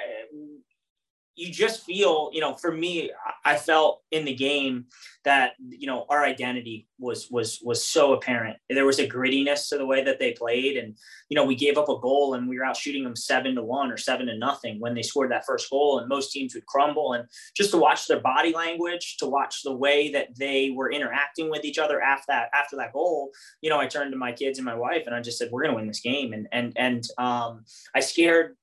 you 1.41 1.51
just 1.51 1.83
feel, 1.83 2.29
you 2.31 2.39
know, 2.39 2.53
for 2.53 2.71
me, 2.71 3.09
I 3.43 3.55
felt 3.55 4.03
in 4.11 4.25
the 4.25 4.35
game 4.35 4.85
that, 5.23 5.53
you 5.69 5.87
know, 5.87 6.05
our 6.07 6.23
identity 6.23 6.87
was 6.99 7.31
was 7.31 7.59
was 7.63 7.83
so 7.83 8.13
apparent. 8.13 8.57
There 8.69 8.85
was 8.85 8.99
a 8.99 9.07
grittiness 9.07 9.67
to 9.69 9.79
the 9.79 9.85
way 9.85 10.03
that 10.03 10.19
they 10.19 10.33
played. 10.33 10.77
And, 10.77 10.95
you 11.29 11.35
know, 11.35 11.43
we 11.43 11.55
gave 11.55 11.79
up 11.79 11.89
a 11.89 11.97
goal 11.97 12.35
and 12.35 12.47
we 12.47 12.59
were 12.59 12.63
out 12.63 12.77
shooting 12.77 13.03
them 13.03 13.15
seven 13.15 13.55
to 13.55 13.63
one 13.63 13.91
or 13.91 13.97
seven 13.97 14.27
to 14.27 14.37
nothing 14.37 14.79
when 14.79 14.93
they 14.93 15.01
scored 15.01 15.31
that 15.31 15.47
first 15.47 15.67
goal. 15.71 15.97
And 15.97 16.07
most 16.07 16.31
teams 16.31 16.53
would 16.53 16.67
crumble. 16.67 17.13
And 17.13 17.27
just 17.55 17.71
to 17.71 17.77
watch 17.77 18.07
their 18.07 18.19
body 18.19 18.53
language, 18.53 19.17
to 19.17 19.25
watch 19.25 19.63
the 19.63 19.75
way 19.75 20.11
that 20.11 20.37
they 20.37 20.69
were 20.69 20.91
interacting 20.91 21.49
with 21.49 21.65
each 21.65 21.79
other 21.79 21.99
after 22.01 22.25
that 22.27 22.49
after 22.53 22.75
that 22.75 22.93
goal, 22.93 23.31
you 23.61 23.71
know, 23.71 23.79
I 23.79 23.87
turned 23.87 24.11
to 24.11 24.17
my 24.17 24.31
kids 24.31 24.59
and 24.59 24.65
my 24.65 24.75
wife 24.75 25.07
and 25.07 25.15
I 25.15 25.21
just 25.21 25.39
said, 25.39 25.49
We're 25.51 25.63
gonna 25.63 25.75
win 25.75 25.87
this 25.87 26.01
game. 26.01 26.33
And 26.33 26.47
and 26.51 26.73
and 26.75 27.03
um 27.17 27.65
I 27.95 27.99
scared 27.99 28.57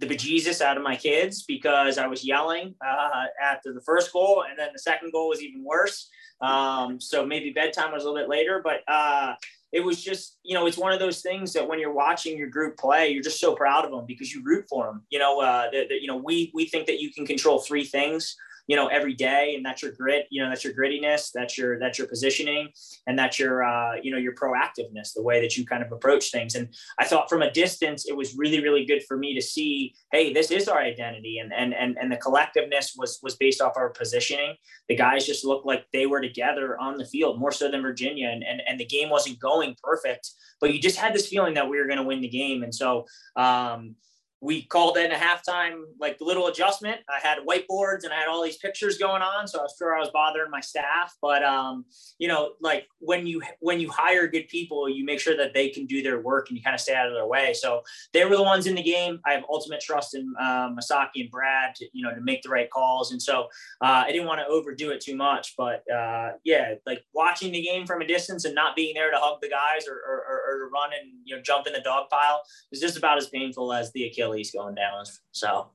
the 0.00 0.06
bejesus 0.06 0.60
out 0.60 0.76
of 0.76 0.82
my 0.82 0.96
kids 0.96 1.44
because 1.44 1.98
I 1.98 2.06
was 2.06 2.24
yelling 2.24 2.74
uh, 2.84 3.24
after 3.40 3.72
the 3.72 3.82
first 3.82 4.12
goal, 4.12 4.44
and 4.48 4.58
then 4.58 4.70
the 4.72 4.78
second 4.78 5.12
goal 5.12 5.28
was 5.28 5.42
even 5.42 5.62
worse. 5.62 6.08
Um, 6.40 6.98
so 7.00 7.24
maybe 7.24 7.50
bedtime 7.50 7.92
was 7.92 8.02
a 8.02 8.06
little 8.06 8.20
bit 8.20 8.30
later, 8.30 8.62
but 8.64 8.80
uh, 8.88 9.34
it 9.72 9.80
was 9.80 10.02
just 10.02 10.38
you 10.42 10.54
know 10.54 10.66
it's 10.66 10.78
one 10.78 10.92
of 10.92 10.98
those 10.98 11.20
things 11.20 11.52
that 11.52 11.68
when 11.68 11.78
you're 11.78 11.92
watching 11.92 12.36
your 12.36 12.48
group 12.48 12.78
play, 12.78 13.10
you're 13.10 13.22
just 13.22 13.40
so 13.40 13.54
proud 13.54 13.84
of 13.84 13.90
them 13.90 14.04
because 14.06 14.32
you 14.32 14.42
root 14.42 14.64
for 14.68 14.86
them. 14.86 15.02
You 15.10 15.18
know, 15.18 15.40
uh, 15.40 15.68
you 15.72 16.06
know 16.06 16.16
we 16.16 16.50
we 16.54 16.66
think 16.66 16.86
that 16.86 17.00
you 17.00 17.12
can 17.12 17.26
control 17.26 17.60
three 17.60 17.84
things 17.84 18.36
you 18.70 18.76
know 18.76 18.86
every 18.86 19.14
day 19.14 19.54
and 19.56 19.66
that's 19.66 19.82
your 19.82 19.90
grit 19.90 20.28
you 20.30 20.40
know 20.40 20.48
that's 20.48 20.62
your 20.62 20.72
grittiness 20.72 21.30
that's 21.34 21.58
your 21.58 21.76
that's 21.80 21.98
your 21.98 22.06
positioning 22.06 22.68
and 23.08 23.18
that's 23.18 23.36
your 23.36 23.64
uh, 23.64 23.94
you 24.00 24.12
know 24.12 24.16
your 24.16 24.32
proactiveness 24.32 25.12
the 25.12 25.22
way 25.22 25.40
that 25.40 25.56
you 25.56 25.66
kind 25.66 25.82
of 25.82 25.90
approach 25.90 26.30
things. 26.30 26.54
And 26.54 26.68
i 27.00 27.04
thought 27.04 27.28
from 27.28 27.42
a 27.42 27.50
distance 27.50 28.06
it 28.06 28.16
was 28.16 28.36
really 28.36 28.62
really 28.62 28.84
good 28.84 29.02
for 29.08 29.16
me 29.16 29.34
to 29.34 29.42
see 29.42 29.92
hey 30.12 30.32
this 30.32 30.52
is 30.52 30.68
our 30.68 30.78
identity 30.78 31.38
and 31.38 31.52
and 31.52 31.74
and, 31.74 31.98
and 32.00 32.12
the 32.12 32.16
collectiveness 32.16 32.92
was 32.96 33.18
was 33.24 33.34
based 33.34 33.60
off 33.60 33.72
our 33.76 33.90
positioning. 33.90 34.54
The 34.88 34.94
guys 34.94 35.26
just 35.26 35.44
looked 35.44 35.66
like 35.66 35.86
they 35.92 36.06
were 36.06 36.20
together 36.20 36.78
on 36.78 36.96
the 36.96 37.04
field 37.04 37.40
more 37.40 37.50
so 37.50 37.68
than 37.68 37.82
virginia 37.82 38.28
and 38.28 38.44
and, 38.44 38.62
and 38.68 38.78
the 38.78 38.86
game 38.86 39.10
wasn't 39.10 39.40
going 39.40 39.74
perfect 39.82 40.30
but 40.60 40.72
you 40.72 40.80
just 40.80 40.98
had 40.98 41.14
this 41.14 41.26
feeling 41.26 41.54
that 41.54 41.68
we 41.68 41.78
were 41.78 41.86
going 41.86 41.96
to 41.96 42.04
win 42.04 42.20
the 42.20 42.28
game. 42.28 42.62
And 42.62 42.74
so 42.74 43.06
um 43.34 43.96
we 44.42 44.62
called 44.62 44.96
in 44.96 45.12
a 45.12 45.16
halftime 45.16 45.82
like 45.98 46.16
little 46.20 46.46
adjustment. 46.46 47.00
I 47.08 47.20
had 47.20 47.38
whiteboards 47.46 48.04
and 48.04 48.12
I 48.12 48.16
had 48.16 48.28
all 48.28 48.42
these 48.42 48.56
pictures 48.56 48.96
going 48.96 49.20
on, 49.20 49.46
so 49.46 49.58
I 49.58 49.62
was 49.62 49.74
sure 49.78 49.94
I 49.94 50.00
was 50.00 50.08
bothering 50.10 50.50
my 50.50 50.60
staff. 50.60 51.14
But 51.20 51.44
um, 51.44 51.84
you 52.18 52.26
know, 52.26 52.52
like 52.60 52.86
when 53.00 53.26
you 53.26 53.42
when 53.60 53.80
you 53.80 53.90
hire 53.90 54.26
good 54.26 54.48
people, 54.48 54.88
you 54.88 55.04
make 55.04 55.20
sure 55.20 55.36
that 55.36 55.52
they 55.52 55.68
can 55.68 55.84
do 55.84 56.02
their 56.02 56.20
work 56.20 56.48
and 56.48 56.56
you 56.56 56.64
kind 56.64 56.74
of 56.74 56.80
stay 56.80 56.94
out 56.94 57.06
of 57.06 57.12
their 57.12 57.26
way. 57.26 57.52
So 57.52 57.82
they 58.14 58.24
were 58.24 58.36
the 58.36 58.42
ones 58.42 58.66
in 58.66 58.74
the 58.74 58.82
game. 58.82 59.20
I 59.26 59.32
have 59.32 59.44
ultimate 59.50 59.80
trust 59.80 60.14
in 60.14 60.32
uh, 60.40 60.70
Masaki 60.70 61.20
and 61.20 61.30
Brad 61.30 61.74
to 61.76 61.86
you 61.92 62.02
know 62.02 62.14
to 62.14 62.20
make 62.22 62.42
the 62.42 62.48
right 62.48 62.70
calls, 62.70 63.12
and 63.12 63.20
so 63.20 63.42
uh, 63.82 64.04
I 64.06 64.10
didn't 64.10 64.26
want 64.26 64.40
to 64.40 64.46
overdo 64.46 64.90
it 64.90 65.02
too 65.02 65.16
much. 65.16 65.54
But 65.58 65.82
uh, 65.90 66.32
yeah, 66.44 66.74
like 66.86 67.04
watching 67.12 67.52
the 67.52 67.62
game 67.62 67.86
from 67.86 68.00
a 68.00 68.06
distance 68.06 68.46
and 68.46 68.54
not 68.54 68.74
being 68.74 68.94
there 68.94 69.10
to 69.10 69.18
hug 69.18 69.42
the 69.42 69.50
guys 69.50 69.86
or, 69.86 69.96
or, 69.96 70.40
or 70.48 70.58
to 70.60 70.70
run 70.72 70.90
and 70.98 71.12
you 71.24 71.36
know 71.36 71.42
jump 71.42 71.66
in 71.66 71.74
the 71.74 71.80
dog 71.80 72.08
pile 72.08 72.40
is 72.72 72.80
just 72.80 72.96
about 72.96 73.18
as 73.18 73.28
painful 73.28 73.72
as 73.72 73.92
the 73.92 74.04
Achilles 74.04 74.29
Achilles 74.30 74.50
going 74.52 74.74
down. 74.74 75.04
So 75.32 75.70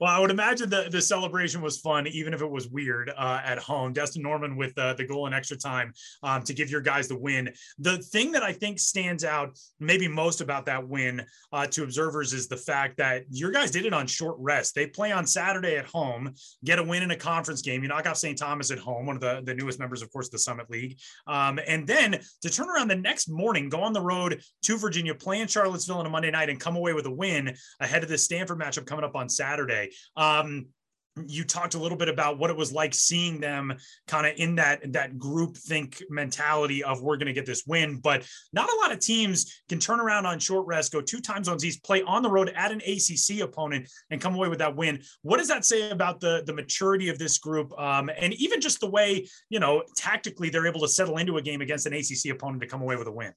well, 0.00 0.10
I 0.10 0.18
would 0.18 0.30
imagine 0.30 0.70
the, 0.70 0.88
the 0.90 1.02
celebration 1.02 1.60
was 1.60 1.78
fun, 1.78 2.06
even 2.06 2.34
if 2.34 2.42
it 2.42 2.50
was 2.50 2.68
weird 2.68 3.10
uh, 3.16 3.40
at 3.44 3.58
home. 3.58 3.92
Destin 3.92 4.22
Norman 4.22 4.56
with 4.56 4.76
uh, 4.78 4.94
the 4.94 5.04
goal 5.04 5.26
in 5.26 5.32
extra 5.32 5.56
time 5.56 5.92
um, 6.22 6.42
to 6.42 6.54
give 6.54 6.70
your 6.70 6.80
guys 6.80 7.08
the 7.08 7.18
win. 7.18 7.52
The 7.78 7.98
thing 7.98 8.32
that 8.32 8.42
I 8.42 8.52
think 8.52 8.78
stands 8.78 9.24
out 9.24 9.58
maybe 9.80 10.08
most 10.08 10.40
about 10.40 10.66
that 10.66 10.86
win 10.86 11.24
uh, 11.52 11.66
to 11.66 11.82
observers 11.82 12.32
is 12.32 12.48
the 12.48 12.56
fact 12.56 12.96
that 12.98 13.24
your 13.30 13.50
guys 13.50 13.70
did 13.70 13.86
it 13.86 13.92
on 13.92 14.06
short 14.06 14.36
rest. 14.38 14.74
They 14.74 14.86
play 14.86 15.12
on 15.12 15.26
Saturday 15.26 15.76
at 15.76 15.86
home, 15.86 16.34
get 16.64 16.78
a 16.78 16.82
win 16.82 17.02
in 17.02 17.10
a 17.10 17.16
conference 17.16 17.62
game. 17.62 17.82
You 17.82 17.88
knock 17.88 18.06
off 18.06 18.16
St. 18.16 18.38
Thomas 18.38 18.70
at 18.70 18.78
home, 18.78 19.06
one 19.06 19.16
of 19.16 19.22
the, 19.22 19.42
the 19.44 19.54
newest 19.54 19.78
members, 19.78 20.02
of 20.02 20.12
course, 20.12 20.26
of 20.26 20.32
the 20.32 20.38
Summit 20.38 20.70
League. 20.70 20.98
Um, 21.26 21.58
and 21.66 21.86
then 21.86 22.20
to 22.42 22.50
turn 22.50 22.68
around 22.68 22.88
the 22.88 22.96
next 22.96 23.28
morning, 23.28 23.68
go 23.68 23.82
on 23.82 23.92
the 23.92 24.00
road 24.00 24.40
to 24.62 24.78
Virginia, 24.78 25.14
play 25.14 25.40
in 25.40 25.48
Charlottesville 25.48 25.98
on 25.98 26.06
a 26.06 26.10
Monday 26.10 26.30
night, 26.30 26.50
and 26.50 26.60
come 26.60 26.76
away 26.76 26.92
with 26.92 27.06
a 27.06 27.10
win 27.10 27.54
ahead 27.80 28.02
of 28.02 28.08
the 28.08 28.18
Stanford 28.18 28.58
matchup 28.58 28.86
coming 28.86 29.04
up 29.04 29.14
on 29.14 29.28
Saturday. 29.28 29.57
Um, 30.16 30.66
you 31.26 31.44
talked 31.44 31.74
a 31.74 31.78
little 31.78 31.98
bit 31.98 32.08
about 32.08 32.38
what 32.38 32.50
it 32.50 32.56
was 32.56 32.72
like 32.72 32.94
seeing 32.94 33.40
them 33.40 33.74
kind 34.06 34.26
of 34.26 34.34
in 34.36 34.56
that 34.56 34.92
that 34.92 35.18
group 35.18 35.56
think 35.56 36.02
mentality 36.10 36.84
of 36.84 37.02
we're 37.02 37.16
going 37.16 37.26
to 37.26 37.32
get 37.32 37.46
this 37.46 37.64
win. 37.66 37.98
But 37.98 38.26
not 38.52 38.72
a 38.72 38.76
lot 38.76 38.92
of 38.92 39.00
teams 39.00 39.60
can 39.68 39.78
turn 39.78 40.00
around 40.00 40.26
on 40.26 40.38
short 40.38 40.66
rest 40.66 40.92
go 40.92 41.00
two 41.00 41.20
time 41.20 41.44
zones 41.44 41.64
east 41.64 41.84
play 41.84 42.02
on 42.02 42.22
the 42.22 42.30
road 42.30 42.52
at 42.54 42.72
an 42.72 42.82
acc 42.82 43.40
opponent 43.40 43.88
and 44.10 44.20
come 44.20 44.34
away 44.34 44.48
with 44.48 44.58
that 44.58 44.76
win. 44.76 45.02
What 45.22 45.38
does 45.38 45.48
that 45.48 45.64
say 45.64 45.90
about 45.90 46.20
the 46.20 46.42
the 46.46 46.54
maturity 46.54 47.08
of 47.08 47.18
this 47.18 47.38
group 47.38 47.78
um, 47.78 48.10
and 48.16 48.32
even 48.34 48.60
just 48.60 48.80
the 48.80 48.90
way 48.90 49.26
you 49.48 49.60
know 49.60 49.82
tactically 49.96 50.50
they're 50.50 50.66
able 50.66 50.80
to 50.80 50.88
settle 50.88 51.18
into 51.18 51.36
a 51.36 51.42
game 51.42 51.60
against 51.60 51.86
an 51.86 51.94
acc 51.94 52.30
opponent 52.30 52.62
to 52.62 52.68
come 52.68 52.82
away 52.82 52.96
with 52.96 53.06
a 53.06 53.12
win 53.12 53.32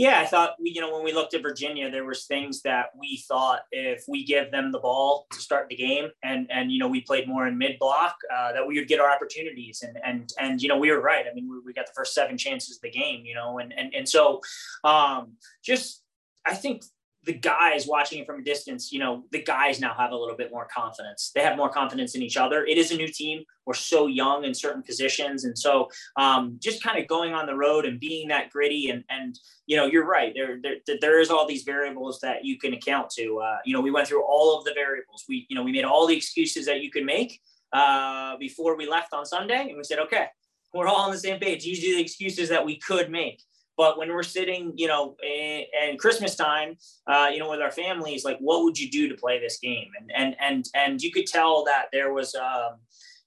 yeah, 0.00 0.18
I 0.18 0.24
thought 0.24 0.54
we, 0.58 0.70
you 0.70 0.80
know, 0.80 0.90
when 0.94 1.04
we 1.04 1.12
looked 1.12 1.34
at 1.34 1.42
Virginia, 1.42 1.90
there 1.90 2.06
was 2.06 2.24
things 2.24 2.62
that 2.62 2.86
we 2.98 3.22
thought 3.28 3.64
if 3.70 4.02
we 4.08 4.24
give 4.24 4.50
them 4.50 4.72
the 4.72 4.78
ball 4.78 5.26
to 5.30 5.38
start 5.38 5.68
the 5.68 5.76
game, 5.76 6.08
and 6.22 6.50
and 6.50 6.72
you 6.72 6.78
know 6.78 6.88
we 6.88 7.02
played 7.02 7.28
more 7.28 7.46
in 7.46 7.58
mid 7.58 7.78
block, 7.78 8.16
uh, 8.34 8.50
that 8.52 8.66
we 8.66 8.78
would 8.78 8.88
get 8.88 8.98
our 8.98 9.10
opportunities, 9.10 9.84
and 9.86 9.98
and 10.02 10.32
and 10.40 10.62
you 10.62 10.68
know 10.70 10.78
we 10.78 10.90
were 10.90 11.02
right. 11.02 11.26
I 11.30 11.34
mean, 11.34 11.50
we, 11.50 11.58
we 11.66 11.74
got 11.74 11.84
the 11.84 11.92
first 11.94 12.14
seven 12.14 12.38
chances 12.38 12.76
of 12.76 12.80
the 12.80 12.90
game, 12.90 13.26
you 13.26 13.34
know, 13.34 13.58
and 13.58 13.74
and 13.76 13.92
and 13.92 14.08
so 14.08 14.40
um, 14.84 15.34
just 15.62 16.02
I 16.46 16.54
think 16.54 16.82
the 17.24 17.34
guys 17.34 17.86
watching 17.86 18.20
it 18.20 18.26
from 18.26 18.40
a 18.40 18.42
distance, 18.42 18.92
you 18.92 18.98
know, 18.98 19.24
the 19.30 19.42
guys 19.42 19.78
now 19.78 19.92
have 19.94 20.10
a 20.10 20.16
little 20.16 20.36
bit 20.36 20.50
more 20.50 20.66
confidence. 20.74 21.32
They 21.34 21.42
have 21.42 21.56
more 21.56 21.68
confidence 21.68 22.14
in 22.14 22.22
each 22.22 22.38
other. 22.38 22.64
It 22.64 22.78
is 22.78 22.92
a 22.92 22.96
new 22.96 23.08
team. 23.08 23.44
We're 23.66 23.74
so 23.74 24.06
young 24.06 24.44
in 24.44 24.54
certain 24.54 24.82
positions. 24.82 25.44
And 25.44 25.56
so 25.56 25.88
um, 26.16 26.56
just 26.60 26.82
kind 26.82 26.98
of 26.98 27.06
going 27.08 27.34
on 27.34 27.44
the 27.44 27.54
road 27.54 27.84
and 27.84 28.00
being 28.00 28.28
that 28.28 28.48
gritty 28.48 28.88
and, 28.88 29.04
and 29.10 29.38
you 29.66 29.76
know, 29.76 29.84
you're 29.84 30.06
right. 30.06 30.32
There, 30.34 30.58
there, 30.62 30.96
there 31.00 31.20
is 31.20 31.30
all 31.30 31.46
these 31.46 31.62
variables 31.62 32.20
that 32.20 32.44
you 32.44 32.58
can 32.58 32.72
account 32.72 33.10
to. 33.10 33.38
Uh, 33.38 33.58
you 33.66 33.74
know, 33.74 33.82
we 33.82 33.90
went 33.90 34.08
through 34.08 34.24
all 34.24 34.58
of 34.58 34.64
the 34.64 34.72
variables. 34.74 35.24
We, 35.28 35.46
you 35.50 35.56
know, 35.56 35.62
we 35.62 35.72
made 35.72 35.84
all 35.84 36.06
the 36.06 36.16
excuses 36.16 36.64
that 36.66 36.80
you 36.80 36.90
could 36.90 37.04
make 37.04 37.40
uh, 37.72 38.38
before 38.38 38.76
we 38.76 38.88
left 38.88 39.12
on 39.12 39.26
Sunday. 39.26 39.68
And 39.68 39.76
we 39.76 39.84
said, 39.84 39.98
okay, 39.98 40.26
we're 40.72 40.88
all 40.88 41.02
on 41.02 41.10
the 41.10 41.18
same 41.18 41.38
page. 41.38 41.64
These 41.64 41.84
are 41.84 41.96
the 41.96 42.00
excuses 42.00 42.48
that 42.48 42.64
we 42.64 42.78
could 42.78 43.10
make. 43.10 43.42
But 43.76 43.98
when 43.98 44.10
we're 44.10 44.22
sitting, 44.22 44.72
you 44.76 44.88
know, 44.88 45.16
and 45.82 45.98
Christmas 45.98 46.36
time, 46.36 46.76
uh, 47.06 47.28
you 47.32 47.38
know, 47.38 47.50
with 47.50 47.60
our 47.60 47.70
families, 47.70 48.24
like, 48.24 48.38
what 48.38 48.62
would 48.64 48.78
you 48.78 48.90
do 48.90 49.08
to 49.08 49.14
play 49.14 49.40
this 49.40 49.58
game? 49.58 49.88
And 49.98 50.10
and 50.14 50.36
and 50.40 50.64
and 50.74 51.02
you 51.02 51.10
could 51.10 51.26
tell 51.26 51.64
that 51.64 51.86
there 51.92 52.12
was, 52.12 52.34
um, 52.34 52.72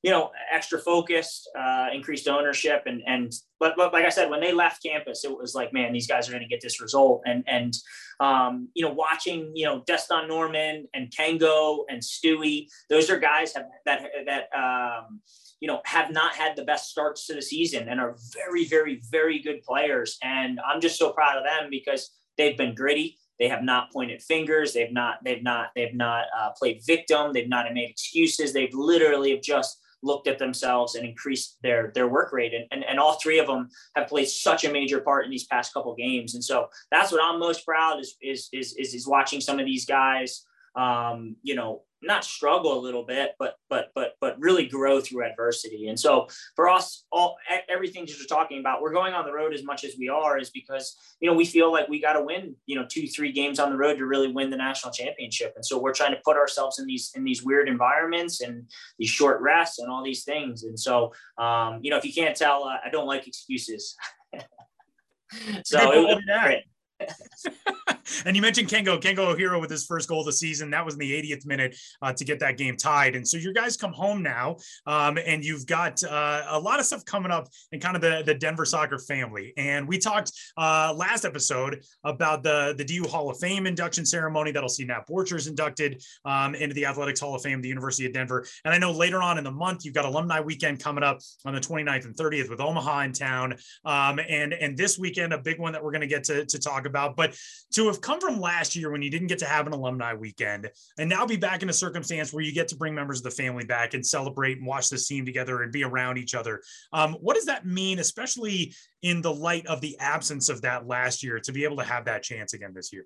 you 0.03 0.11
know, 0.11 0.31
extra 0.53 0.79
focus, 0.79 1.47
uh, 1.57 1.87
increased 1.93 2.27
ownership, 2.27 2.83
and 2.85 3.01
and 3.07 3.33
but 3.59 3.73
but 3.77 3.93
like 3.93 4.05
I 4.05 4.09
said, 4.09 4.29
when 4.29 4.41
they 4.41 4.53
left 4.53 4.83
campus, 4.83 5.23
it 5.23 5.35
was 5.35 5.55
like, 5.55 5.73
man, 5.73 5.93
these 5.93 6.07
guys 6.07 6.27
are 6.27 6.31
going 6.31 6.43
to 6.43 6.49
get 6.49 6.61
this 6.61 6.81
result. 6.81 7.21
And 7.25 7.43
and 7.47 7.73
um, 8.19 8.69
you 8.75 8.85
know, 8.85 8.93
watching, 8.93 9.51
you 9.55 9.65
know, 9.65 9.81
Deston 9.81 10.27
Norman 10.27 10.87
and 10.93 11.09
Kengo 11.09 11.85
and 11.89 12.01
Stewie, 12.01 12.67
those 12.89 13.09
are 13.09 13.17
guys 13.17 13.53
have, 13.55 13.65
that 13.85 14.03
that 14.27 14.49
um, 14.55 15.21
you 15.63 15.67
know, 15.67 15.79
have 15.85 16.11
not 16.11 16.35
had 16.35 16.57
the 16.57 16.65
best 16.65 16.89
starts 16.89 17.25
to 17.25 17.33
the 17.33 17.41
season 17.41 17.87
and 17.87 17.97
are 17.97 18.17
very, 18.33 18.65
very, 18.65 19.01
very 19.09 19.39
good 19.39 19.61
players. 19.61 20.17
And 20.21 20.59
I'm 20.59 20.81
just 20.81 20.99
so 20.99 21.13
proud 21.13 21.37
of 21.37 21.45
them 21.45 21.69
because 21.69 22.11
they've 22.37 22.57
been 22.57 22.75
gritty. 22.75 23.17
They 23.39 23.47
have 23.47 23.63
not 23.63 23.89
pointed 23.89 24.21
fingers. 24.21 24.73
They've 24.73 24.91
not, 24.91 25.19
they've 25.23 25.41
not, 25.41 25.69
they've 25.73 25.93
not 25.93 26.25
uh, 26.37 26.49
played 26.59 26.81
victim. 26.85 27.31
They've 27.31 27.47
not 27.47 27.73
made 27.73 27.91
excuses. 27.91 28.51
They've 28.51 28.73
literally 28.73 29.39
just 29.39 29.79
looked 30.01 30.27
at 30.27 30.37
themselves 30.37 30.95
and 30.95 31.07
increased 31.07 31.59
their 31.63 31.93
their 31.95 32.09
work 32.09 32.33
rate. 32.33 32.53
And, 32.53 32.65
and, 32.71 32.83
and 32.83 32.99
all 32.99 33.17
three 33.23 33.39
of 33.39 33.47
them 33.47 33.69
have 33.95 34.09
played 34.09 34.27
such 34.27 34.65
a 34.65 34.73
major 34.73 34.99
part 34.99 35.23
in 35.23 35.31
these 35.31 35.45
past 35.45 35.73
couple 35.73 35.95
games. 35.95 36.35
And 36.35 36.43
so 36.43 36.67
that's 36.91 37.09
what 37.09 37.23
I'm 37.23 37.39
most 37.39 37.65
proud 37.65 38.01
is 38.01 38.17
is 38.21 38.49
is 38.51 38.73
is, 38.73 38.93
is 38.93 39.07
watching 39.07 39.39
some 39.39 39.59
of 39.59 39.65
these 39.65 39.85
guys 39.85 40.45
um, 40.75 41.35
you 41.43 41.55
know, 41.55 41.83
not 42.03 42.23
struggle 42.23 42.77
a 42.77 42.81
little 42.81 43.03
bit, 43.03 43.35
but 43.39 43.55
but 43.69 43.91
but 43.95 44.15
but 44.19 44.39
really 44.39 44.67
grow 44.67 44.99
through 44.99 45.25
adversity. 45.25 45.87
And 45.87 45.99
so 45.99 46.27
for 46.55 46.69
us, 46.69 47.05
all 47.11 47.37
everything 47.69 48.05
that 48.05 48.17
you're 48.17 48.27
talking 48.27 48.59
about, 48.59 48.81
we're 48.81 48.93
going 48.93 49.13
on 49.13 49.25
the 49.25 49.31
road 49.31 49.53
as 49.53 49.63
much 49.63 49.83
as 49.83 49.95
we 49.97 50.09
are, 50.09 50.37
is 50.37 50.49
because 50.49 50.97
you 51.19 51.29
know 51.29 51.35
we 51.35 51.45
feel 51.45 51.71
like 51.71 51.87
we 51.87 52.01
got 52.01 52.13
to 52.13 52.23
win, 52.23 52.55
you 52.65 52.75
know, 52.75 52.85
two 52.87 53.07
three 53.07 53.31
games 53.31 53.59
on 53.59 53.71
the 53.71 53.77
road 53.77 53.97
to 53.97 54.05
really 54.05 54.31
win 54.31 54.49
the 54.49 54.57
national 54.57 54.93
championship. 54.93 55.53
And 55.55 55.65
so 55.65 55.79
we're 55.79 55.93
trying 55.93 56.11
to 56.11 56.21
put 56.23 56.37
ourselves 56.37 56.79
in 56.79 56.85
these 56.85 57.11
in 57.15 57.23
these 57.23 57.43
weird 57.43 57.67
environments 57.67 58.41
and 58.41 58.69
these 58.99 59.09
short 59.09 59.41
rests 59.41 59.79
and 59.79 59.89
all 59.89 60.03
these 60.03 60.23
things. 60.23 60.63
And 60.63 60.79
so 60.79 61.13
um, 61.37 61.79
you 61.81 61.89
know, 61.89 61.97
if 61.97 62.05
you 62.05 62.13
can't 62.13 62.35
tell, 62.35 62.65
uh, 62.65 62.77
I 62.85 62.89
don't 62.91 63.07
like 63.07 63.27
excuses. 63.27 63.95
so 65.63 65.91
it, 65.91 66.23
it, 66.27 66.63
and 68.25 68.35
you 68.35 68.41
mentioned 68.41 68.69
Kengo, 68.69 68.99
Kengo 68.99 69.35
Ohiro 69.35 69.59
with 69.59 69.69
his 69.69 69.85
first 69.85 70.07
goal 70.07 70.21
of 70.21 70.25
the 70.25 70.31
season. 70.31 70.69
That 70.71 70.85
was 70.85 70.95
in 70.95 70.99
the 70.99 71.11
80th 71.11 71.45
minute 71.45 71.77
uh, 72.01 72.13
to 72.13 72.25
get 72.25 72.39
that 72.39 72.57
game 72.57 72.77
tied. 72.77 73.15
And 73.15 73.27
so 73.27 73.37
your 73.37 73.53
guys 73.53 73.77
come 73.77 73.93
home 73.93 74.23
now, 74.23 74.57
um, 74.85 75.17
and 75.17 75.43
you've 75.43 75.65
got 75.65 76.03
uh, 76.03 76.43
a 76.49 76.59
lot 76.59 76.79
of 76.79 76.85
stuff 76.85 77.05
coming 77.05 77.31
up 77.31 77.49
in 77.71 77.79
kind 77.79 77.95
of 77.95 78.01
the, 78.01 78.23
the 78.25 78.33
Denver 78.33 78.65
soccer 78.65 78.99
family. 78.99 79.53
And 79.57 79.87
we 79.87 79.97
talked 79.97 80.31
uh, 80.57 80.93
last 80.95 81.25
episode 81.25 81.83
about 82.03 82.43
the, 82.43 82.73
the 82.77 82.85
DU 82.85 83.03
Hall 83.03 83.29
of 83.29 83.37
Fame 83.39 83.67
induction 83.67 84.05
ceremony 84.05 84.51
that'll 84.51 84.69
see 84.69 84.85
Nat 84.85 85.07
Borchers 85.07 85.47
inducted 85.47 86.01
um, 86.25 86.55
into 86.55 86.73
the 86.73 86.85
Athletics 86.85 87.19
Hall 87.19 87.35
of 87.35 87.41
Fame, 87.41 87.61
the 87.61 87.69
University 87.69 88.05
of 88.05 88.13
Denver. 88.13 88.45
And 88.65 88.73
I 88.73 88.77
know 88.77 88.91
later 88.91 89.21
on 89.21 89.37
in 89.37 89.43
the 89.43 89.51
month, 89.51 89.85
you've 89.85 89.93
got 89.93 90.05
alumni 90.05 90.39
weekend 90.39 90.79
coming 90.79 91.03
up 91.03 91.19
on 91.45 91.53
the 91.53 91.59
29th 91.59 92.05
and 92.05 92.15
30th 92.15 92.49
with 92.49 92.61
Omaha 92.61 93.01
in 93.01 93.13
town. 93.13 93.55
Um, 93.85 94.19
and, 94.19 94.53
and 94.53 94.77
this 94.77 94.97
weekend, 94.97 95.33
a 95.33 95.37
big 95.37 95.59
one 95.59 95.73
that 95.73 95.83
we're 95.83 95.91
going 95.91 96.01
to 96.01 96.07
get 96.07 96.23
to 96.23 96.45
talk 96.45 96.85
about 96.85 96.93
about. 96.93 97.15
But 97.15 97.35
to 97.73 97.89
have 97.93 98.01
come 98.01 98.19
from 98.19 98.39
last 98.39 98.75
year 98.75 98.91
when 98.91 99.01
you 99.01 99.09
didn't 99.09 99.27
get 99.27 99.39
to 99.39 99.45
have 99.45 99.67
an 99.67 99.73
alumni 99.73 100.13
weekend 100.13 100.69
and 100.97 101.09
now 101.09 101.25
be 101.25 101.37
back 101.37 101.63
in 101.63 101.69
a 101.69 101.73
circumstance 101.73 102.33
where 102.33 102.43
you 102.43 102.53
get 102.53 102.67
to 102.67 102.75
bring 102.75 102.93
members 102.93 103.19
of 103.19 103.23
the 103.23 103.31
family 103.31 103.63
back 103.63 103.93
and 103.93 104.05
celebrate 104.05 104.57
and 104.57 104.67
watch 104.67 104.89
this 104.89 105.07
team 105.07 105.25
together 105.25 105.61
and 105.61 105.71
be 105.71 105.83
around 105.83 106.17
each 106.17 106.35
other. 106.35 106.61
Um, 106.91 107.13
what 107.21 107.35
does 107.35 107.45
that 107.45 107.65
mean, 107.65 107.99
especially 107.99 108.73
in 109.01 109.21
the 109.21 109.33
light 109.33 109.65
of 109.67 109.81
the 109.81 109.97
absence 109.99 110.49
of 110.49 110.61
that 110.63 110.87
last 110.87 111.23
year, 111.23 111.39
to 111.39 111.51
be 111.51 111.63
able 111.63 111.77
to 111.77 111.83
have 111.83 112.05
that 112.05 112.23
chance 112.23 112.53
again 112.53 112.73
this 112.73 112.91
year? 112.91 113.05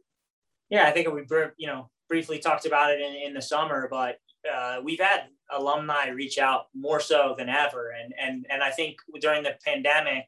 Yeah, 0.70 0.86
I 0.86 0.92
think 0.92 1.08
we, 1.12 1.24
you 1.58 1.68
know, 1.68 1.90
briefly 2.10 2.40
talked 2.40 2.66
about 2.66 2.92
it 2.92 3.02
in, 3.02 3.14
in 3.16 3.34
the 3.34 3.42
summer, 3.42 3.88
but 3.90 4.18
uh, 4.52 4.80
we've 4.84 5.00
had 5.00 5.24
alumni 5.52 6.10
reach 6.10 6.38
out 6.38 6.68
more 6.76 7.00
so 7.00 7.36
than 7.38 7.50
ever. 7.50 7.92
And, 7.92 8.14
and, 8.20 8.46
and 8.50 8.64
I 8.64 8.72
think 8.72 8.98
during 9.22 9.44
the 9.44 9.56
pandemic, 9.66 10.26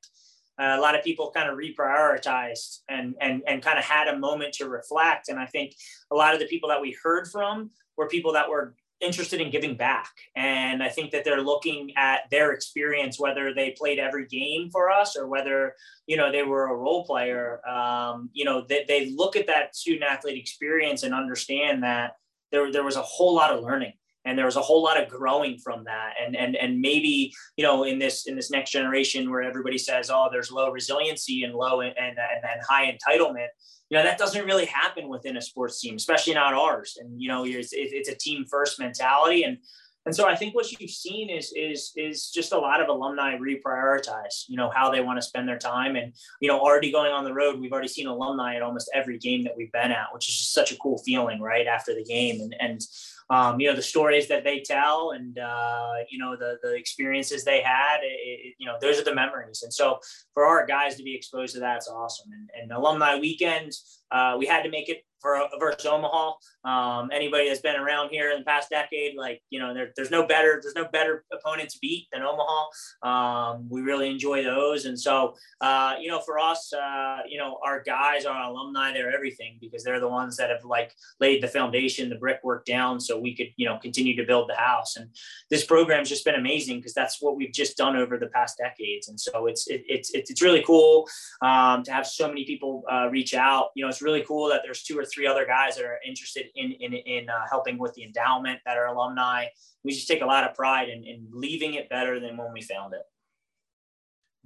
uh, 0.59 0.75
a 0.77 0.81
lot 0.81 0.97
of 0.97 1.03
people 1.03 1.31
kind 1.31 1.49
of 1.49 1.57
reprioritized 1.57 2.79
and 2.89 3.15
and 3.21 3.43
and 3.47 3.63
kind 3.63 3.79
of 3.79 3.85
had 3.85 4.07
a 4.07 4.17
moment 4.17 4.53
to 4.55 4.67
reflect. 4.67 5.29
And 5.29 5.39
I 5.39 5.45
think 5.45 5.75
a 6.11 6.15
lot 6.15 6.33
of 6.33 6.39
the 6.39 6.47
people 6.47 6.69
that 6.69 6.81
we 6.81 6.97
heard 7.01 7.27
from 7.27 7.71
were 7.97 8.07
people 8.07 8.33
that 8.33 8.49
were 8.49 8.75
interested 9.01 9.39
in 9.39 9.49
giving 9.49 9.75
back. 9.75 10.09
And 10.35 10.83
I 10.83 10.89
think 10.89 11.11
that 11.11 11.23
they're 11.23 11.41
looking 11.41 11.93
at 11.95 12.29
their 12.31 12.51
experience, 12.51 13.19
whether 13.19 13.53
they 13.53 13.71
played 13.71 13.99
every 13.99 14.25
game 14.27 14.69
for 14.69 14.89
us 14.89 15.15
or 15.15 15.27
whether, 15.27 15.75
you 16.05 16.17
know, 16.17 16.31
they 16.31 16.43
were 16.43 16.67
a 16.67 16.75
role 16.75 17.05
player. 17.05 17.65
Um, 17.67 18.29
you 18.33 18.43
know, 18.43 18.65
they, 18.67 18.83
they 18.87 19.11
look 19.11 19.35
at 19.35 19.47
that 19.47 19.75
student 19.75 20.03
athlete 20.03 20.37
experience 20.37 21.03
and 21.03 21.13
understand 21.13 21.83
that 21.83 22.15
there, 22.51 22.71
there 22.71 22.83
was 22.83 22.97
a 22.97 23.01
whole 23.01 23.33
lot 23.35 23.51
of 23.51 23.63
learning 23.63 23.93
and 24.29 24.37
there 24.37 24.45
was 24.45 24.55
a 24.55 24.61
whole 24.61 24.83
lot 24.83 25.01
of 25.01 25.09
growing 25.09 25.57
from 25.57 25.83
that 25.85 26.13
and 26.23 26.35
and 26.35 26.55
and 26.55 26.79
maybe 26.79 27.33
you 27.57 27.63
know 27.63 27.83
in 27.83 27.97
this 27.97 28.27
in 28.27 28.35
this 28.35 28.51
next 28.51 28.71
generation 28.71 29.29
where 29.29 29.41
everybody 29.41 29.77
says 29.77 30.09
oh 30.13 30.29
there's 30.31 30.51
low 30.51 30.71
resiliency 30.71 31.43
and 31.43 31.53
low 31.53 31.81
and 31.81 31.97
and, 31.97 32.17
and 32.17 32.61
high 32.67 32.85
entitlement 32.85 33.47
you 33.89 33.97
know 33.97 34.03
that 34.03 34.19
doesn't 34.19 34.45
really 34.45 34.65
happen 34.65 35.09
within 35.09 35.35
a 35.37 35.41
sports 35.41 35.81
team 35.81 35.95
especially 35.95 36.33
not 36.33 36.53
ours 36.53 36.97
and 37.01 37.19
you 37.19 37.27
know 37.27 37.43
it's, 37.43 37.73
it's 37.73 38.09
a 38.09 38.15
team 38.15 38.45
first 38.49 38.79
mentality 38.79 39.43
and 39.43 39.57
and 40.05 40.15
so 40.15 40.27
I 40.27 40.35
think 40.35 40.55
what 40.55 40.71
you've 40.71 40.89
seen 40.89 41.29
is 41.29 41.53
is 41.55 41.91
is 41.95 42.31
just 42.31 42.53
a 42.53 42.57
lot 42.57 42.81
of 42.81 42.87
alumni 42.87 43.37
reprioritize, 43.37 44.45
you 44.47 44.55
know, 44.55 44.71
how 44.73 44.89
they 44.89 45.01
want 45.01 45.17
to 45.17 45.21
spend 45.21 45.47
their 45.47 45.59
time. 45.59 45.95
And, 45.97 46.13
you 46.39 46.47
know, 46.47 46.59
already 46.59 46.91
going 46.91 47.11
on 47.11 47.25
the 47.25 47.33
road, 47.33 47.59
we've 47.59 47.71
already 47.71 47.89
seen 47.89 48.07
alumni 48.07 48.55
at 48.55 48.61
almost 48.61 48.89
every 48.95 49.17
game 49.17 49.43
that 49.43 49.57
we've 49.57 49.71
been 49.71 49.91
at, 49.91 50.07
which 50.13 50.29
is 50.29 50.37
just 50.37 50.53
such 50.53 50.71
a 50.71 50.77
cool 50.77 50.97
feeling, 50.99 51.41
right? 51.41 51.67
After 51.67 51.93
the 51.93 52.03
game. 52.03 52.39
And 52.39 52.55
and 52.59 52.81
um, 53.29 53.59
you 53.59 53.69
know 53.69 53.75
the 53.75 53.81
stories 53.81 54.27
that 54.27 54.43
they 54.43 54.59
tell 54.59 55.11
and 55.11 55.37
uh, 55.37 55.93
you 56.09 56.17
know 56.17 56.35
the 56.35 56.57
the 56.63 56.75
experiences 56.75 57.43
they 57.43 57.61
had 57.61 57.97
it, 58.01 58.07
it, 58.07 58.55
you 58.57 58.67
know 58.67 58.77
those 58.81 58.99
are 58.99 59.03
the 59.03 59.13
memories. 59.13 59.61
And 59.63 59.73
so 59.73 59.99
for 60.33 60.45
our 60.45 60.65
guys 60.65 60.95
to 60.95 61.03
be 61.03 61.15
exposed 61.15 61.53
to 61.53 61.59
that's 61.59 61.87
awesome. 61.87 62.31
And, 62.31 62.49
and 62.61 62.71
alumni 62.71 63.19
weekend 63.19 63.73
uh, 64.11 64.35
we 64.39 64.45
had 64.45 64.63
to 64.63 64.69
make 64.69 64.89
it 64.89 65.03
versus 65.21 65.85
Omaha. 65.85 66.33
Um, 66.65 67.09
anybody 67.13 67.47
that's 67.47 67.61
been 67.61 67.75
around 67.75 68.09
here 68.09 68.31
in 68.31 68.39
the 68.39 68.45
past 68.45 68.69
decade, 68.69 69.15
like 69.15 69.41
you 69.49 69.59
know, 69.59 69.73
there, 69.73 69.91
there's 69.95 70.11
no 70.11 70.25
better 70.25 70.59
there's 70.61 70.75
no 70.75 70.85
better 70.85 71.23
opponent 71.31 71.69
to 71.69 71.79
beat 71.81 72.07
than 72.11 72.21
Omaha. 72.21 72.65
Um, 73.03 73.67
we 73.69 73.81
really 73.81 74.09
enjoy 74.09 74.43
those, 74.43 74.85
and 74.85 74.99
so 74.99 75.35
uh, 75.61 75.95
you 75.99 76.09
know, 76.09 76.19
for 76.19 76.39
us, 76.39 76.71
uh, 76.73 77.19
you 77.27 77.37
know, 77.37 77.59
our 77.63 77.81
guys, 77.81 78.25
our 78.25 78.41
alumni, 78.49 78.93
they're 78.93 79.13
everything 79.13 79.57
because 79.61 79.83
they're 79.83 79.99
the 79.99 80.07
ones 80.07 80.37
that 80.37 80.49
have 80.49 80.63
like 80.63 80.93
laid 81.19 81.43
the 81.43 81.47
foundation, 81.47 82.09
the 82.09 82.15
brickwork 82.15 82.65
down, 82.65 82.99
so 82.99 83.19
we 83.19 83.35
could 83.35 83.47
you 83.57 83.65
know 83.65 83.77
continue 83.77 84.15
to 84.15 84.25
build 84.25 84.49
the 84.49 84.55
house. 84.55 84.95
And 84.95 85.09
this 85.49 85.65
program's 85.65 86.09
just 86.09 86.25
been 86.25 86.35
amazing 86.35 86.77
because 86.77 86.93
that's 86.93 87.21
what 87.21 87.35
we've 87.35 87.53
just 87.53 87.77
done 87.77 87.95
over 87.95 88.17
the 88.17 88.27
past 88.27 88.57
decades, 88.57 89.07
and 89.07 89.19
so 89.19 89.47
it's 89.47 89.67
it, 89.67 89.83
it's 89.87 90.11
it's 90.11 90.41
really 90.41 90.63
cool 90.65 91.07
um, 91.41 91.83
to 91.83 91.91
have 91.91 92.07
so 92.07 92.27
many 92.27 92.45
people 92.45 92.83
uh, 92.91 93.07
reach 93.09 93.33
out. 93.33 93.69
You 93.75 93.83
know, 93.83 93.89
it's 93.89 94.01
really 94.01 94.23
cool 94.27 94.49
that 94.49 94.61
there's 94.63 94.83
two 94.83 94.97
or 94.97 95.05
three 95.11 95.27
other 95.27 95.45
guys 95.45 95.75
that 95.75 95.85
are 95.85 95.99
interested 96.05 96.45
in 96.55 96.71
in, 96.73 96.93
in 96.93 97.29
uh, 97.29 97.45
helping 97.49 97.77
with 97.77 97.93
the 97.93 98.03
endowment 98.03 98.59
that 98.65 98.77
are 98.77 98.87
alumni. 98.87 99.45
We 99.83 99.93
just 99.93 100.07
take 100.07 100.21
a 100.21 100.25
lot 100.25 100.43
of 100.43 100.55
pride 100.55 100.89
in, 100.89 101.03
in 101.05 101.27
leaving 101.31 101.75
it 101.75 101.89
better 101.89 102.19
than 102.19 102.37
when 102.37 102.51
we 102.53 102.61
found 102.61 102.93
it 102.93 103.01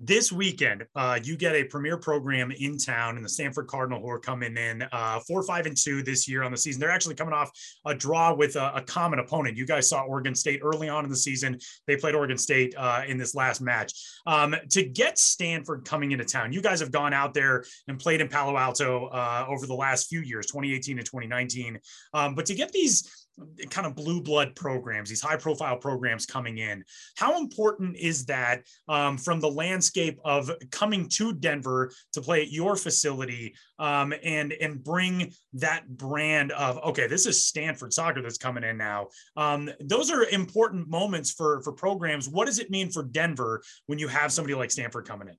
this 0.05 0.31
weekend, 0.31 0.86
uh, 0.95 1.19
you 1.24 1.38
get 1.38 1.55
a 1.55 1.63
premier 1.63 1.98
program 1.98 2.51
in 2.51 2.77
town 2.77 3.17
in 3.17 3.24
the 3.24 3.29
Stanford 3.29 3.67
Cardinal 3.67 4.01
who 4.01 4.10
are 4.10 4.19
coming 4.19 4.57
in 4.57 4.83
uh, 4.91 5.19
four, 5.22 5.43
five, 5.43 5.65
and 5.65 5.77
two 5.77 6.03
this 6.03 6.27
year 6.27 6.43
on 6.43 6.51
the 6.51 6.57
season. 6.57 6.79
They're 6.79 6.91
actually 6.91 7.15
coming 7.15 7.33
off 7.33 7.51
a 7.86 7.95
draw 7.95 8.33
with 8.33 8.55
a, 8.55 8.75
a 8.75 8.81
common 8.81 9.19
opponent. 9.19 9.57
You 9.57 9.65
guys 9.65 9.88
saw 9.88 10.03
Oregon 10.03 10.36
State 10.36 10.60
early 10.63 10.89
on 10.89 11.05
in 11.05 11.10
the 11.10 11.15
season. 11.15 11.57
They 11.88 11.95
played 11.95 12.15
Oregon 12.15 12.38
State 12.38 12.74
uh, 12.77 13.03
in 13.07 13.17
this 13.17 13.33
last 13.33 13.62
match. 13.62 13.93
Um, 14.25 14.55
to 14.72 14.83
get 14.83 15.17
Stanford 15.17 15.86
coming 15.86 16.12
into 16.12 16.25
town, 16.25 16.51
you 16.51 16.62
guys 16.62 16.79
have 16.79 16.91
gone 16.91 17.13
out 17.13 17.33
there 17.33 17.63
and 17.88 18.00
played 18.00 18.22
in 18.22 18.27
Palo 18.27 18.57
Alto 18.57 19.07
uh, 19.07 19.45
over 19.48 19.65
the 19.65 19.75
last 19.75 20.10
few 20.10 20.19
years, 20.19 20.48
2018 20.48 20.98
and 20.98 21.05
2019. 21.05 21.79
Um, 22.13 22.36
but 22.36 22.45
to 22.48 22.55
get 22.55 22.72
these 22.72 23.27
kind 23.69 23.87
of 23.87 23.95
blue 23.95 24.21
blood 24.21 24.55
programs, 24.55 25.09
these 25.09 25.21
high 25.21 25.37
profile 25.37 25.77
programs 25.77 26.25
coming 26.25 26.59
in. 26.59 26.83
How 27.17 27.39
important 27.39 27.97
is 27.97 28.25
that 28.25 28.63
um, 28.87 29.17
from 29.17 29.39
the 29.39 29.49
landscape 29.49 30.19
of 30.23 30.51
coming 30.71 31.09
to 31.09 31.33
Denver 31.33 31.91
to 32.13 32.21
play 32.21 32.41
at 32.41 32.51
your 32.51 32.75
facility 32.75 33.55
um, 33.79 34.13
and 34.23 34.53
and 34.53 34.83
bring 34.83 35.33
that 35.53 35.87
brand 35.87 36.51
of 36.51 36.77
okay, 36.83 37.07
this 37.07 37.25
is 37.25 37.45
Stanford 37.45 37.93
soccer 37.93 38.21
that's 38.21 38.37
coming 38.37 38.63
in 38.63 38.77
now. 38.77 39.07
Um, 39.35 39.69
those 39.79 40.11
are 40.11 40.25
important 40.25 40.87
moments 40.87 41.31
for 41.31 41.61
for 41.63 41.73
programs. 41.73 42.29
What 42.29 42.45
does 42.45 42.59
it 42.59 42.69
mean 42.69 42.91
for 42.91 43.03
Denver 43.03 43.63
when 43.87 43.99
you 43.99 44.07
have 44.07 44.31
somebody 44.31 44.53
like 44.53 44.71
Stanford 44.71 45.07
coming 45.07 45.29
in? 45.29 45.35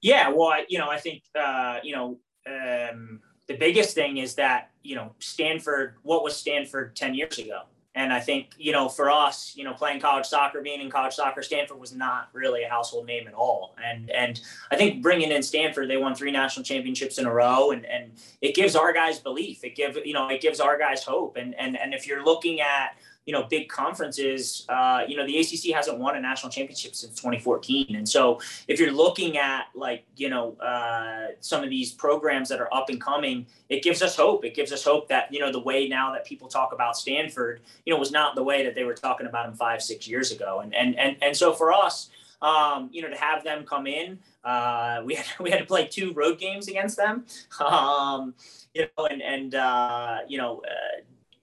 Yeah, 0.00 0.30
well, 0.30 0.48
I, 0.48 0.64
you 0.68 0.78
know, 0.78 0.88
I 0.88 0.98
think 0.98 1.22
uh, 1.38 1.78
you 1.82 1.94
know. 1.94 2.18
Um, 2.44 3.20
the 3.52 3.58
biggest 3.58 3.94
thing 3.94 4.16
is 4.16 4.34
that 4.36 4.70
you 4.82 4.96
know 4.96 5.12
Stanford. 5.18 5.94
What 6.02 6.24
was 6.24 6.36
Stanford 6.36 6.96
ten 6.96 7.14
years 7.14 7.38
ago? 7.38 7.62
And 7.94 8.10
I 8.10 8.20
think 8.20 8.52
you 8.56 8.72
know 8.72 8.88
for 8.88 9.10
us, 9.10 9.52
you 9.54 9.64
know, 9.64 9.74
playing 9.74 10.00
college 10.00 10.24
soccer, 10.24 10.62
being 10.62 10.80
in 10.80 10.90
college 10.90 11.14
soccer, 11.14 11.42
Stanford 11.42 11.78
was 11.78 11.94
not 11.94 12.30
really 12.32 12.62
a 12.62 12.68
household 12.68 13.06
name 13.06 13.28
at 13.28 13.34
all. 13.34 13.76
And 13.84 14.10
and 14.10 14.40
I 14.70 14.76
think 14.76 15.02
bringing 15.02 15.30
in 15.30 15.42
Stanford, 15.42 15.90
they 15.90 15.98
won 15.98 16.14
three 16.14 16.30
national 16.30 16.64
championships 16.64 17.18
in 17.18 17.26
a 17.26 17.32
row, 17.32 17.70
and 17.72 17.84
and 17.84 18.12
it 18.40 18.54
gives 18.54 18.74
our 18.74 18.92
guys 18.94 19.18
belief. 19.18 19.62
It 19.62 19.76
gives 19.76 19.98
you 20.04 20.14
know 20.14 20.28
it 20.28 20.40
gives 20.40 20.58
our 20.58 20.78
guys 20.78 21.04
hope. 21.04 21.36
And 21.36 21.54
and 21.56 21.78
and 21.78 21.92
if 21.92 22.06
you're 22.06 22.24
looking 22.24 22.60
at 22.62 22.96
you 23.26 23.32
know 23.32 23.44
big 23.44 23.68
conferences 23.68 24.66
uh, 24.68 25.02
you 25.06 25.16
know 25.16 25.26
the 25.26 25.38
acc 25.38 25.74
hasn't 25.74 25.98
won 25.98 26.16
a 26.16 26.20
national 26.20 26.50
championship 26.50 26.94
since 26.94 27.14
2014 27.14 27.96
and 27.96 28.08
so 28.08 28.40
if 28.68 28.80
you're 28.80 28.92
looking 28.92 29.38
at 29.38 29.66
like 29.74 30.04
you 30.16 30.28
know 30.28 30.56
uh, 30.56 31.28
some 31.40 31.62
of 31.62 31.70
these 31.70 31.92
programs 31.92 32.48
that 32.48 32.60
are 32.60 32.72
up 32.74 32.88
and 32.88 33.00
coming 33.00 33.46
it 33.68 33.82
gives 33.82 34.02
us 34.02 34.14
hope. 34.14 34.44
It 34.44 34.54
gives 34.54 34.70
us 34.70 34.84
hope 34.84 35.08
that 35.08 35.32
you 35.32 35.40
know 35.40 35.50
the 35.50 35.60
way 35.60 35.88
now 35.88 36.12
that 36.12 36.26
people 36.26 36.46
talk 36.46 36.72
about 36.72 36.96
stanford 36.96 37.60
you 37.86 37.92
know 37.92 37.98
was 37.98 38.10
not 38.10 38.34
the 38.34 38.42
way 38.42 38.64
that 38.64 38.74
they 38.74 38.84
were 38.84 38.94
talking 38.94 39.26
about 39.26 39.46
them 39.46 39.56
five 39.56 39.82
six 39.82 40.06
years 40.06 40.30
ago. 40.30 40.60
And 40.60 40.74
and 40.74 40.98
and, 40.98 41.16
and 41.22 41.36
so 41.36 41.52
for 41.52 41.72
us 41.72 42.10
um, 42.42 42.90
you 42.92 43.00
know, 43.02 43.08
to 43.08 43.16
have 43.16 43.44
them 43.44 43.64
come 43.64 43.86
in, 43.86 44.18
uh, 44.44 45.00
we 45.04 45.14
had 45.14 45.26
we 45.40 45.50
had 45.50 45.60
to 45.60 45.64
play 45.64 45.86
two 45.86 46.12
road 46.12 46.38
games 46.38 46.68
against 46.68 46.96
them, 46.96 47.24
um, 47.60 48.34
you 48.74 48.86
know, 48.98 49.06
and 49.06 49.22
and 49.22 49.54
uh, 49.54 50.18
you 50.28 50.38
know, 50.38 50.62
uh, 50.66 51.00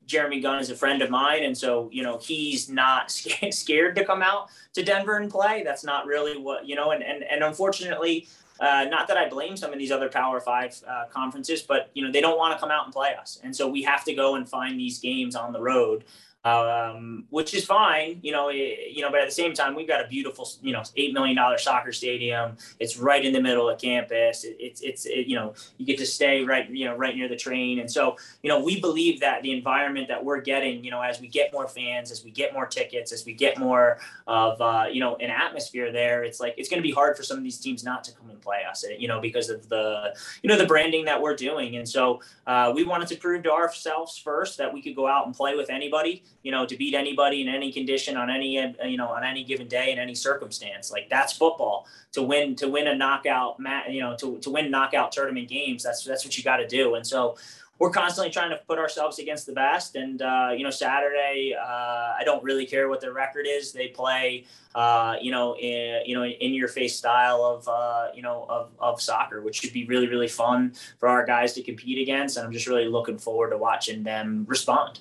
Jeremy 0.10 0.42
Gunn 0.42 0.60
is 0.60 0.72
a 0.72 0.76
friend 0.76 1.02
of 1.02 1.10
mine, 1.10 1.44
and 1.44 1.58
so 1.58 1.88
you 1.94 2.04
know 2.04 2.18
he's 2.18 2.68
not 2.68 3.12
scared 3.52 3.96
to 3.96 4.04
come 4.04 4.22
out 4.22 4.50
to 4.74 4.84
Denver 4.84 5.18
and 5.18 5.30
play. 5.30 5.62
That's 5.64 5.84
not 5.84 6.08
really 6.08 6.38
what 6.38 6.68
you 6.68 6.76
know, 6.76 6.92
and 6.92 7.04
and 7.04 7.24
and 7.24 7.44
unfortunately, 7.44 8.28
uh, 8.60 8.86
not 8.90 9.08
that 9.08 9.18
I 9.18 9.30
blame 9.30 9.56
some 9.56 9.72
of 9.72 9.78
these 9.78 9.92
other 9.92 10.10
Power 10.10 10.40
Five 10.42 10.76
uh, 10.88 11.06
conferences, 11.12 11.62
but 11.62 11.92
you 11.94 12.04
know 12.04 12.12
they 12.12 12.22
don't 12.22 12.38
want 12.38 12.54
to 12.54 12.60
come 12.60 12.72
out 12.72 12.86
and 12.86 12.94
play 12.94 13.14
us, 13.14 13.40
and 13.44 13.56
so 13.56 13.68
we 13.68 13.84
have 13.84 14.04
to 14.06 14.14
go 14.14 14.36
and 14.36 14.50
find 14.50 14.80
these 14.80 15.00
games 15.00 15.36
on 15.36 15.54
the 15.54 15.62
road 15.62 16.04
um, 16.46 17.26
which 17.30 17.54
is 17.54 17.66
fine, 17.66 18.20
you 18.22 18.32
know, 18.32 18.48
it, 18.50 18.92
you 18.92 19.02
know, 19.02 19.12
but 19.12 19.20
at 19.20 19.28
the 19.28 19.34
same 19.34 19.54
time, 19.54 19.76
we've 19.76 19.88
got 19.88 20.04
a 20.04 20.08
beautiful, 20.08 20.50
you 20.62 20.72
know, 20.72 20.80
$8 20.80 21.14
million 21.14 21.38
soccer 21.58 21.92
stadium. 21.92 22.56
It's 22.80 22.98
right 22.98 23.24
in 23.24 23.34
the 23.34 23.42
middle 23.42 23.70
of 23.70 23.80
campus. 23.80 24.46
It, 24.46 24.56
it's, 24.58 24.80
it's, 24.82 25.06
it, 25.06 25.28
you 25.28 25.36
know, 25.36 25.54
you 25.78 25.86
get 25.86 25.98
to 25.98 26.06
stay 26.06 26.44
right, 26.44 26.70
you 26.70 26.86
know, 26.86 26.96
right 26.96 27.14
near 27.14 27.28
the 27.28 27.36
train. 27.36 27.80
And 27.80 27.92
so, 27.92 28.16
you 28.42 28.48
know, 28.48 28.64
we 28.64 28.80
believe 28.80 29.20
that 29.20 29.42
the 29.42 29.52
environment 29.52 30.08
that 30.08 30.24
we're 30.24 30.40
getting, 30.40 30.82
you 30.82 30.92
know, 30.92 31.02
as 31.02 31.20
we 31.20 31.28
get 31.28 31.52
more 31.52 31.68
fans, 31.68 32.10
as 32.10 32.24
we 32.24 32.32
get 32.32 32.54
more 32.54 32.66
tickets, 32.66 33.12
as 33.12 33.26
we 33.26 33.34
get 33.34 33.58
more 33.58 34.00
of, 34.26 34.62
uh, 34.62 34.86
you 34.90 35.02
know, 35.02 35.18
an 35.18 35.30
atmosphere 35.30 35.92
there, 35.92 36.24
it's 36.24 36.40
like, 36.40 36.54
it's 36.58 36.70
going 36.70 36.82
to 36.82 36.88
be 36.88 36.94
hard 36.94 37.18
for 37.18 37.24
some 37.24 37.38
of 37.38 37.44
these 37.44 37.60
teams 37.60 37.84
not 37.84 38.02
to 38.06 38.14
come 38.14 38.30
and 38.30 38.42
play 38.42 38.60
us, 38.70 38.86
you 38.98 39.10
know, 39.10 39.20
because 39.20 39.50
of 39.50 39.68
the, 39.68 40.16
you 40.42 40.48
know, 40.48 40.58
the 40.58 40.66
branding 40.66 41.04
that 41.04 41.22
we're 41.22 41.36
doing. 41.36 41.76
And 41.76 41.88
so 41.88 42.22
uh, 42.48 42.72
we 42.74 42.86
wanted 42.86 43.10
to 43.10 43.18
prove 43.18 43.44
to 43.44 43.52
ourselves 43.52 44.18
first 44.18 44.58
that 44.58 44.74
we 44.74 44.82
could 44.82 44.96
go 44.96 45.06
out 45.06 45.26
and 45.26 45.36
play 45.36 45.56
with 45.58 45.70
anybody 45.70 46.24
you 46.44 46.52
know, 46.52 46.66
to 46.66 46.76
beat 46.76 46.94
anybody 46.94 47.42
in 47.42 47.50
any 47.50 47.72
condition 47.72 48.18
on 48.18 48.30
any, 48.30 48.56
you 48.86 48.98
know, 48.98 49.10
on 49.10 49.24
any 49.24 49.44
given 49.44 49.68
day 49.68 49.92
in 49.92 50.00
any 50.00 50.16
circumstance. 50.16 50.92
Like 50.92 51.10
that's 51.10 51.34
football. 51.34 51.88
To 52.14 52.24
win, 52.24 52.56
to 52.56 52.68
win 52.68 52.88
a 52.88 52.96
knockout, 52.96 53.60
mat, 53.60 53.92
you 53.92 54.02
know, 54.02 54.16
to, 54.18 54.40
to 54.40 54.50
win 54.50 54.72
knockout 54.72 55.12
tournament 55.12 55.48
games. 55.48 55.84
That's 55.84 56.04
that's 56.04 56.26
what 56.26 56.38
you 56.38 56.44
got 56.44 56.58
to 56.58 56.68
do. 56.68 56.96
And 56.96 57.06
so 57.06 57.38
we're 57.78 57.92
constantly 57.92 58.32
trying 58.32 58.50
to 58.50 58.58
put 58.68 58.78
ourselves 58.78 59.20
against 59.20 59.46
the 59.46 59.54
best. 59.54 59.96
And 59.96 60.22
uh, 60.22 60.50
you 60.56 60.64
know, 60.64 60.70
Saturday, 60.70 61.56
uh, 61.60 62.14
I 62.20 62.22
don't 62.26 62.44
really 62.44 62.66
care 62.66 62.90
what 62.90 63.00
their 63.00 63.14
record 63.14 63.46
is. 63.48 63.72
They 63.72 63.88
play, 63.88 64.46
uh, 64.76 65.16
you 65.22 65.32
know, 65.32 65.56
in, 65.56 66.02
you 66.06 66.16
know, 66.16 66.26
in 66.26 66.54
your 66.54 66.68
face 66.68 66.96
style 66.96 67.44
of, 67.44 67.68
uh, 67.68 68.08
you 68.14 68.22
know, 68.22 68.46
of, 68.50 68.72
of 68.80 69.02
soccer, 69.02 69.42
which 69.42 69.62
should 69.62 69.74
be 69.74 69.86
really, 69.86 70.08
really 70.08 70.28
fun 70.28 70.74
for 71.00 71.08
our 71.08 71.26
guys 71.26 71.54
to 71.54 71.64
compete 71.64 72.00
against. 72.02 72.38
And 72.38 72.46
I'm 72.46 72.52
just 72.52 72.68
really 72.68 72.88
looking 72.88 73.18
forward 73.18 73.52
to 73.52 73.58
watching 73.58 74.04
them 74.04 74.46
respond 74.48 75.00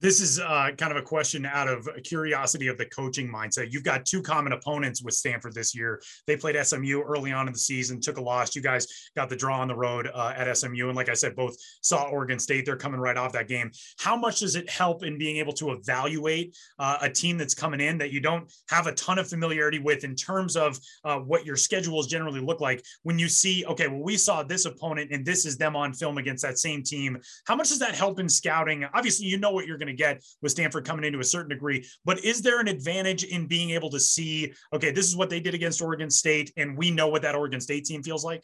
this 0.00 0.20
is 0.20 0.40
uh, 0.40 0.70
kind 0.78 0.92
of 0.92 0.96
a 0.96 1.02
question 1.02 1.44
out 1.44 1.68
of 1.68 1.88
curiosity 2.04 2.68
of 2.68 2.78
the 2.78 2.86
coaching 2.86 3.30
mindset. 3.30 3.70
You've 3.70 3.84
got 3.84 4.06
two 4.06 4.22
common 4.22 4.52
opponents 4.52 5.02
with 5.02 5.14
Stanford 5.14 5.54
this 5.54 5.74
year. 5.74 6.00
They 6.26 6.36
played 6.36 6.56
SMU 6.64 7.02
early 7.02 7.32
on 7.32 7.46
in 7.46 7.52
the 7.52 7.58
season, 7.58 8.00
took 8.00 8.16
a 8.16 8.20
loss. 8.20 8.56
You 8.56 8.62
guys 8.62 8.86
got 9.14 9.28
the 9.28 9.36
draw 9.36 9.60
on 9.60 9.68
the 9.68 9.76
road 9.76 10.08
uh, 10.12 10.32
at 10.36 10.56
SMU, 10.56 10.88
and 10.88 10.96
like 10.96 11.08
I 11.08 11.14
said, 11.14 11.36
both 11.36 11.56
saw 11.82 12.04
Oregon 12.04 12.38
State. 12.38 12.64
They're 12.64 12.76
coming 12.76 13.00
right 13.00 13.16
off 13.16 13.32
that 13.32 13.48
game. 13.48 13.70
How 13.98 14.16
much 14.16 14.40
does 14.40 14.56
it 14.56 14.70
help 14.70 15.04
in 15.04 15.18
being 15.18 15.36
able 15.36 15.52
to 15.54 15.72
evaluate 15.72 16.56
uh, 16.78 16.98
a 17.02 17.10
team 17.10 17.36
that's 17.36 17.54
coming 17.54 17.80
in 17.80 17.98
that 17.98 18.10
you 18.10 18.20
don't 18.20 18.50
have 18.70 18.86
a 18.86 18.92
ton 18.92 19.18
of 19.18 19.28
familiarity 19.28 19.78
with 19.78 20.04
in 20.04 20.14
terms 20.14 20.56
of 20.56 20.78
uh, 21.04 21.18
what 21.18 21.44
your 21.44 21.56
schedules 21.56 22.06
generally 22.06 22.40
look 22.40 22.60
like? 22.60 22.82
When 23.02 23.18
you 23.18 23.28
see, 23.28 23.64
okay, 23.66 23.88
well, 23.88 24.02
we 24.02 24.16
saw 24.16 24.42
this 24.42 24.64
opponent, 24.64 25.10
and 25.12 25.26
this 25.26 25.44
is 25.44 25.58
them 25.58 25.76
on 25.76 25.92
film 25.92 26.16
against 26.16 26.42
that 26.42 26.58
same 26.58 26.82
team. 26.82 27.18
How 27.44 27.54
much 27.54 27.68
does 27.68 27.80
that 27.80 27.94
help 27.94 28.18
in 28.18 28.28
scouting? 28.28 28.86
Obviously, 28.94 29.26
you 29.26 29.36
know 29.36 29.50
what 29.50 29.66
you're 29.66 29.78
going 29.78 29.88
to 29.88 29.89
get 29.92 30.24
with 30.42 30.52
Stanford 30.52 30.86
coming 30.86 31.04
into 31.04 31.20
a 31.20 31.24
certain 31.24 31.50
degree. 31.50 31.86
But 32.04 32.24
is 32.24 32.42
there 32.42 32.60
an 32.60 32.68
advantage 32.68 33.24
in 33.24 33.46
being 33.46 33.70
able 33.70 33.90
to 33.90 34.00
see, 34.00 34.52
okay, 34.72 34.90
this 34.90 35.06
is 35.06 35.16
what 35.16 35.30
they 35.30 35.40
did 35.40 35.54
against 35.54 35.82
Oregon 35.82 36.10
State, 36.10 36.52
and 36.56 36.76
we 36.76 36.90
know 36.90 37.08
what 37.08 37.22
that 37.22 37.34
Oregon 37.34 37.60
State 37.60 37.84
team 37.84 38.02
feels 38.02 38.24
like? 38.24 38.42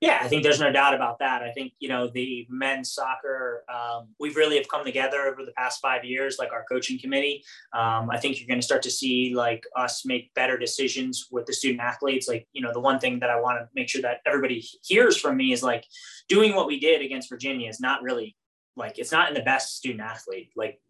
Yeah, 0.00 0.18
I 0.22 0.28
think 0.28 0.42
there's 0.42 0.60
no 0.60 0.72
doubt 0.72 0.94
about 0.94 1.18
that. 1.18 1.42
I 1.42 1.50
think 1.50 1.74
you 1.78 1.90
know 1.90 2.08
the 2.08 2.46
men's 2.48 2.94
soccer. 2.94 3.64
Um, 3.68 4.08
we've 4.18 4.34
really 4.34 4.56
have 4.56 4.66
come 4.66 4.82
together 4.82 5.26
over 5.26 5.44
the 5.44 5.52
past 5.52 5.78
five 5.82 6.04
years, 6.04 6.36
like 6.38 6.52
our 6.52 6.64
coaching 6.64 6.98
committee. 6.98 7.44
Um, 7.74 8.08
I 8.10 8.16
think 8.16 8.40
you're 8.40 8.48
going 8.48 8.60
to 8.60 8.64
start 8.64 8.80
to 8.84 8.90
see 8.90 9.34
like 9.34 9.62
us 9.76 10.06
make 10.06 10.32
better 10.32 10.56
decisions 10.56 11.28
with 11.30 11.44
the 11.44 11.52
student 11.52 11.82
athletes. 11.82 12.28
Like 12.28 12.48
you 12.52 12.62
know, 12.62 12.72
the 12.72 12.80
one 12.80 12.98
thing 12.98 13.20
that 13.20 13.28
I 13.28 13.38
want 13.38 13.58
to 13.58 13.68
make 13.74 13.90
sure 13.90 14.00
that 14.00 14.20
everybody 14.24 14.64
hears 14.82 15.18
from 15.18 15.36
me 15.36 15.52
is 15.52 15.62
like 15.62 15.84
doing 16.28 16.54
what 16.54 16.66
we 16.66 16.80
did 16.80 17.02
against 17.02 17.28
Virginia 17.28 17.68
is 17.68 17.78
not 17.78 18.02
really 18.02 18.36
like 18.80 18.98
it's 18.98 19.12
not 19.12 19.28
in 19.28 19.34
the 19.34 19.42
best 19.42 19.76
student 19.76 20.00
athlete. 20.00 20.50
Like 20.56 20.80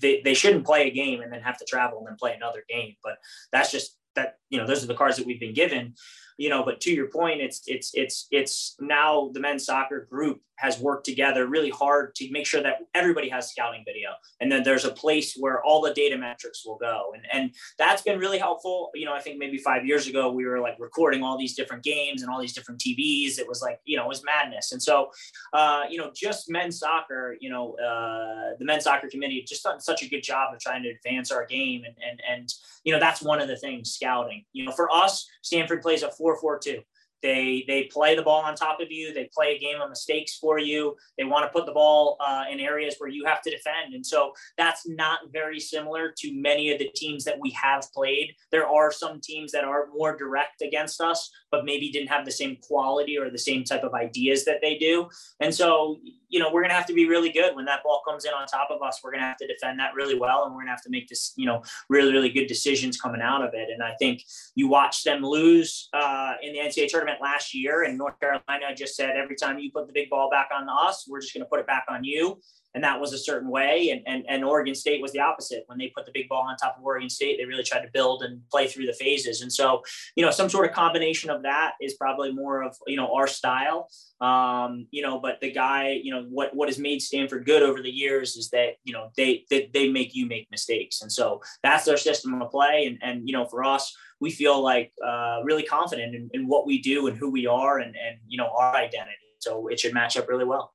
they, 0.00 0.22
they 0.24 0.34
shouldn't 0.34 0.66
play 0.66 0.88
a 0.88 0.90
game 0.90 1.20
and 1.20 1.32
then 1.32 1.42
have 1.42 1.58
to 1.58 1.64
travel 1.64 1.98
and 1.98 2.08
then 2.08 2.16
play 2.16 2.34
another 2.34 2.64
game. 2.68 2.96
But 3.02 3.18
that's 3.52 3.70
just 3.70 3.96
that, 4.16 4.38
you 4.48 4.58
know, 4.58 4.66
those 4.66 4.82
are 4.82 4.88
the 4.88 4.94
cards 4.94 5.16
that 5.18 5.26
we've 5.26 5.40
been 5.40 5.54
given 5.54 5.94
you 6.36 6.48
know 6.48 6.64
but 6.64 6.80
to 6.80 6.92
your 6.92 7.08
point 7.08 7.40
it's 7.40 7.62
it's 7.66 7.90
it's 7.94 8.26
it's 8.30 8.76
now 8.80 9.30
the 9.32 9.40
men's 9.40 9.64
soccer 9.64 10.06
group 10.10 10.40
has 10.56 10.78
worked 10.78 11.04
together 11.04 11.46
really 11.46 11.70
hard 11.70 12.14
to 12.14 12.30
make 12.30 12.46
sure 12.46 12.62
that 12.62 12.78
everybody 12.94 13.28
has 13.28 13.50
scouting 13.50 13.82
video. 13.84 14.10
And 14.40 14.50
then 14.50 14.62
there's 14.62 14.84
a 14.84 14.90
place 14.90 15.36
where 15.36 15.62
all 15.62 15.80
the 15.80 15.92
data 15.92 16.16
metrics 16.16 16.64
will 16.64 16.78
go. 16.78 17.12
And 17.14 17.24
and 17.32 17.54
that's 17.78 18.02
been 18.02 18.18
really 18.18 18.38
helpful. 18.38 18.90
You 18.94 19.06
know 19.06 19.14
i 19.14 19.20
think 19.20 19.38
maybe 19.38 19.58
five 19.58 19.84
years 19.84 20.06
ago 20.06 20.30
we 20.30 20.46
were 20.46 20.60
like 20.60 20.76
recording 20.78 21.22
all 21.22 21.38
these 21.38 21.54
different 21.54 21.82
games 21.82 22.22
and 22.22 22.30
all 22.30 22.40
these 22.40 22.52
different 22.52 22.80
tvs 22.80 23.38
it 23.38 23.48
was 23.48 23.60
like 23.62 23.80
you 23.84 23.96
know 23.96 24.04
it 24.04 24.08
was 24.08 24.22
madness. 24.24 24.72
And 24.72 24.82
so 24.82 25.10
uh, 25.52 25.82
you 25.90 25.98
know 25.98 26.10
just 26.14 26.50
men's 26.50 26.78
soccer 26.78 27.36
you 27.40 27.50
know 27.50 27.74
uh, 27.74 28.56
the 28.58 28.64
men's 28.64 28.84
soccer 28.84 29.08
committee 29.08 29.44
just 29.46 29.64
done 29.64 29.80
such 29.80 30.02
a 30.02 30.08
good 30.08 30.22
job 30.22 30.54
of 30.54 30.60
trying 30.60 30.82
to 30.84 30.90
advance 30.90 31.30
our 31.30 31.46
game. 31.46 31.82
And 31.84 31.96
and 32.08 32.20
and 32.30 32.48
you 32.84 32.92
know 32.92 33.00
that's 33.00 33.22
one 33.22 33.40
of 33.40 33.48
the 33.48 33.56
things 33.56 33.92
scouting. 33.92 34.44
You 34.52 34.66
know 34.66 34.72
for 34.72 34.90
us 34.90 35.26
stanford 35.42 35.82
plays 35.82 36.02
a 36.02 36.10
442. 36.24 36.82
they 37.22 37.64
they 37.66 37.84
play 37.84 38.14
the 38.14 38.22
ball 38.22 38.42
on 38.42 38.54
top 38.54 38.80
of 38.80 38.90
you. 38.90 39.12
They 39.12 39.28
play 39.34 39.56
a 39.56 39.58
game 39.58 39.80
of 39.80 39.90
mistakes 39.90 40.36
for 40.38 40.58
you. 40.58 40.94
They 41.18 41.24
want 41.24 41.44
to 41.44 41.50
put 41.56 41.66
the 41.66 41.72
ball 41.72 42.16
uh, 42.26 42.44
in 42.50 42.60
areas 42.60 42.94
where 42.98 43.10
you 43.10 43.24
have 43.26 43.42
to 43.42 43.50
defend, 43.50 43.92
and 43.94 44.06
so 44.06 44.32
that's 44.56 44.86
not 44.88 45.20
very 45.32 45.60
similar 45.60 46.14
to 46.18 46.32
many 46.32 46.72
of 46.72 46.78
the 46.78 46.90
teams 46.94 47.24
that 47.24 47.38
we 47.40 47.50
have 47.50 47.84
played. 47.92 48.34
There 48.52 48.66
are 48.66 48.90
some 48.92 49.20
teams 49.20 49.52
that 49.52 49.64
are 49.64 49.88
more 49.94 50.16
direct 50.16 50.62
against 50.62 51.00
us, 51.00 51.30
but 51.50 51.64
maybe 51.64 51.90
didn't 51.90 52.08
have 52.08 52.24
the 52.24 52.38
same 52.42 52.56
quality 52.68 53.18
or 53.18 53.28
the 53.30 53.38
same 53.38 53.64
type 53.64 53.84
of 53.84 53.92
ideas 53.94 54.44
that 54.44 54.60
they 54.62 54.76
do. 54.78 55.08
And 55.40 55.54
so, 55.54 56.00
you 56.34 56.40
know, 56.40 56.50
we're 56.52 56.62
going 56.62 56.70
to 56.70 56.74
have 56.74 56.86
to 56.86 56.92
be 56.92 57.06
really 57.06 57.30
good 57.30 57.54
when 57.54 57.64
that 57.66 57.84
ball 57.84 58.02
comes 58.04 58.24
in 58.24 58.32
on 58.32 58.44
top 58.48 58.66
of 58.68 58.82
us. 58.82 58.98
We're 59.04 59.12
going 59.12 59.20
to 59.20 59.26
have 59.28 59.36
to 59.36 59.46
defend 59.46 59.78
that 59.78 59.94
really 59.94 60.18
well, 60.18 60.42
and 60.42 60.52
we're 60.52 60.62
going 60.62 60.66
to 60.66 60.72
have 60.72 60.82
to 60.82 60.90
make 60.90 61.08
this, 61.08 61.32
you 61.36 61.46
know, 61.46 61.62
really 61.88 62.12
really 62.12 62.28
good 62.28 62.48
decisions 62.48 63.00
coming 63.00 63.20
out 63.22 63.40
of 63.40 63.54
it. 63.54 63.68
And 63.70 63.84
I 63.84 63.92
think 64.00 64.24
you 64.56 64.66
watch 64.66 65.04
them 65.04 65.22
lose 65.22 65.88
uh, 65.92 66.32
in 66.42 66.52
the 66.52 66.58
NCAA 66.58 66.88
tournament 66.88 67.18
last 67.22 67.54
year, 67.54 67.84
and 67.84 67.96
North 67.96 68.18
Carolina 68.18 68.74
just 68.76 68.96
said 68.96 69.10
every 69.16 69.36
time 69.36 69.60
you 69.60 69.70
put 69.70 69.86
the 69.86 69.92
big 69.92 70.10
ball 70.10 70.28
back 70.28 70.48
on 70.52 70.68
us, 70.68 71.06
we're 71.08 71.20
just 71.20 71.32
going 71.32 71.44
to 71.44 71.48
put 71.48 71.60
it 71.60 71.68
back 71.68 71.84
on 71.88 72.02
you 72.02 72.40
and 72.74 72.82
that 72.82 73.00
was 73.00 73.12
a 73.12 73.18
certain 73.18 73.48
way. 73.48 73.90
And, 73.90 74.02
and, 74.06 74.24
and 74.28 74.44
Oregon 74.44 74.74
State 74.74 75.00
was 75.00 75.12
the 75.12 75.20
opposite. 75.20 75.64
When 75.66 75.78
they 75.78 75.92
put 75.94 76.06
the 76.06 76.12
big 76.12 76.28
ball 76.28 76.42
on 76.42 76.56
top 76.56 76.76
of 76.76 76.84
Oregon 76.84 77.08
State, 77.08 77.38
they 77.38 77.44
really 77.44 77.62
tried 77.62 77.82
to 77.82 77.90
build 77.92 78.22
and 78.22 78.40
play 78.50 78.66
through 78.66 78.86
the 78.86 78.92
phases. 78.92 79.42
And 79.42 79.52
so, 79.52 79.82
you 80.16 80.24
know, 80.24 80.30
some 80.30 80.48
sort 80.48 80.68
of 80.68 80.74
combination 80.74 81.30
of 81.30 81.42
that 81.42 81.72
is 81.80 81.94
probably 81.94 82.32
more 82.32 82.62
of, 82.62 82.76
you 82.86 82.96
know, 82.96 83.14
our 83.14 83.26
style. 83.26 83.88
Um, 84.20 84.86
you 84.90 85.02
know, 85.02 85.20
but 85.20 85.40
the 85.40 85.52
guy, 85.52 86.00
you 86.02 86.12
know, 86.12 86.24
what, 86.30 86.54
what 86.54 86.68
has 86.68 86.78
made 86.78 87.02
Stanford 87.02 87.46
good 87.46 87.62
over 87.62 87.82
the 87.82 87.90
years 87.90 88.36
is 88.36 88.50
that, 88.50 88.74
you 88.84 88.92
know, 88.92 89.10
they, 89.16 89.44
they, 89.50 89.70
they 89.72 89.88
make 89.88 90.14
you 90.14 90.26
make 90.26 90.48
mistakes. 90.50 91.02
And 91.02 91.12
so 91.12 91.40
that's 91.62 91.84
their 91.84 91.96
system 91.96 92.40
of 92.40 92.50
play. 92.50 92.86
And, 92.86 92.98
and, 93.02 93.28
you 93.28 93.32
know, 93.32 93.46
for 93.46 93.64
us, 93.64 93.94
we 94.20 94.30
feel 94.30 94.62
like 94.62 94.92
uh, 95.06 95.40
really 95.44 95.64
confident 95.64 96.14
in, 96.14 96.30
in 96.32 96.48
what 96.48 96.66
we 96.66 96.80
do 96.80 97.06
and 97.06 97.16
who 97.16 97.30
we 97.30 97.46
are 97.46 97.78
and, 97.78 97.94
and, 97.94 98.18
you 98.26 98.38
know, 98.38 98.50
our 98.56 98.74
identity. 98.74 99.16
So 99.38 99.68
it 99.68 99.78
should 99.78 99.94
match 99.94 100.16
up 100.16 100.28
really 100.28 100.44
well. 100.44 100.73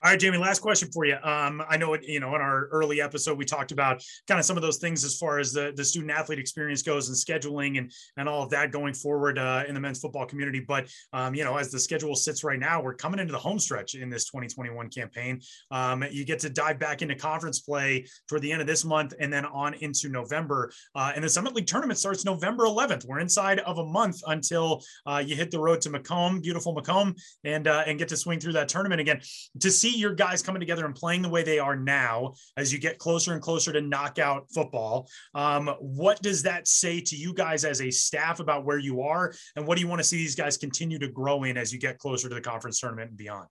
All 0.00 0.12
right, 0.12 0.20
Jamie, 0.20 0.38
last 0.38 0.60
question 0.60 0.88
for 0.92 1.06
you. 1.06 1.16
Um, 1.24 1.60
I 1.68 1.76
know, 1.76 1.94
it, 1.94 2.04
you 2.04 2.20
know, 2.20 2.32
in 2.36 2.40
our 2.40 2.68
early 2.68 3.00
episode, 3.00 3.36
we 3.36 3.44
talked 3.44 3.72
about 3.72 4.00
kind 4.28 4.38
of 4.38 4.46
some 4.46 4.56
of 4.56 4.62
those 4.62 4.76
things 4.76 5.02
as 5.02 5.18
far 5.18 5.40
as 5.40 5.52
the, 5.52 5.72
the 5.74 5.84
student 5.84 6.12
athlete 6.12 6.38
experience 6.38 6.82
goes 6.82 7.08
and 7.08 7.16
scheduling 7.16 7.78
and, 7.78 7.90
and 8.16 8.28
all 8.28 8.44
of 8.44 8.50
that 8.50 8.70
going 8.70 8.94
forward 8.94 9.40
uh, 9.40 9.64
in 9.66 9.74
the 9.74 9.80
men's 9.80 9.98
football 9.98 10.24
community. 10.24 10.60
But, 10.60 10.86
um, 11.12 11.34
you 11.34 11.42
know, 11.42 11.56
as 11.56 11.72
the 11.72 11.80
schedule 11.80 12.14
sits 12.14 12.44
right 12.44 12.60
now, 12.60 12.80
we're 12.80 12.94
coming 12.94 13.18
into 13.18 13.32
the 13.32 13.40
home 13.40 13.58
stretch 13.58 13.96
in 13.96 14.08
this 14.08 14.26
2021 14.26 14.88
campaign. 14.88 15.40
Um, 15.72 16.04
you 16.12 16.24
get 16.24 16.38
to 16.40 16.48
dive 16.48 16.78
back 16.78 17.02
into 17.02 17.16
conference 17.16 17.58
play 17.58 18.06
toward 18.28 18.42
the 18.42 18.52
end 18.52 18.60
of 18.60 18.68
this 18.68 18.84
month 18.84 19.14
and 19.18 19.32
then 19.32 19.46
on 19.46 19.74
into 19.74 20.08
November. 20.08 20.70
Uh, 20.94 21.10
and 21.16 21.24
the 21.24 21.28
Summit 21.28 21.56
League 21.56 21.66
tournament 21.66 21.98
starts 21.98 22.24
November 22.24 22.66
11th. 22.66 23.04
We're 23.04 23.18
inside 23.18 23.58
of 23.58 23.78
a 23.78 23.84
month 23.84 24.22
until 24.28 24.80
uh, 25.06 25.24
you 25.26 25.34
hit 25.34 25.50
the 25.50 25.58
road 25.58 25.80
to 25.80 25.90
Macomb, 25.90 26.40
beautiful 26.40 26.72
Macomb, 26.72 27.16
and, 27.42 27.66
uh, 27.66 27.82
and 27.84 27.98
get 27.98 28.06
to 28.10 28.16
swing 28.16 28.38
through 28.38 28.52
that 28.52 28.68
tournament 28.68 29.00
again. 29.00 29.20
To 29.58 29.70
see 29.72 29.87
see 29.88 29.98
your 29.98 30.14
guys 30.14 30.42
coming 30.42 30.60
together 30.60 30.84
and 30.84 30.94
playing 30.94 31.22
the 31.22 31.28
way 31.28 31.42
they 31.42 31.58
are 31.58 31.76
now 31.76 32.34
as 32.56 32.72
you 32.72 32.78
get 32.78 32.98
closer 32.98 33.32
and 33.32 33.42
closer 33.42 33.72
to 33.72 33.80
knockout 33.80 34.50
football. 34.52 35.08
Um, 35.34 35.68
what 35.80 36.20
does 36.22 36.42
that 36.42 36.68
say 36.68 37.00
to 37.00 37.16
you 37.16 37.32
guys 37.34 37.64
as 37.64 37.80
a 37.80 37.90
staff 37.90 38.40
about 38.40 38.64
where 38.64 38.78
you 38.78 39.02
are? 39.02 39.32
And 39.56 39.66
what 39.66 39.76
do 39.76 39.82
you 39.82 39.88
want 39.88 40.00
to 40.00 40.04
see 40.04 40.16
these 40.16 40.34
guys 40.34 40.56
continue 40.56 40.98
to 40.98 41.08
grow 41.08 41.44
in 41.44 41.56
as 41.56 41.72
you 41.72 41.78
get 41.78 41.98
closer 41.98 42.28
to 42.28 42.34
the 42.34 42.40
conference 42.40 42.80
tournament 42.80 43.10
and 43.10 43.18
beyond? 43.18 43.48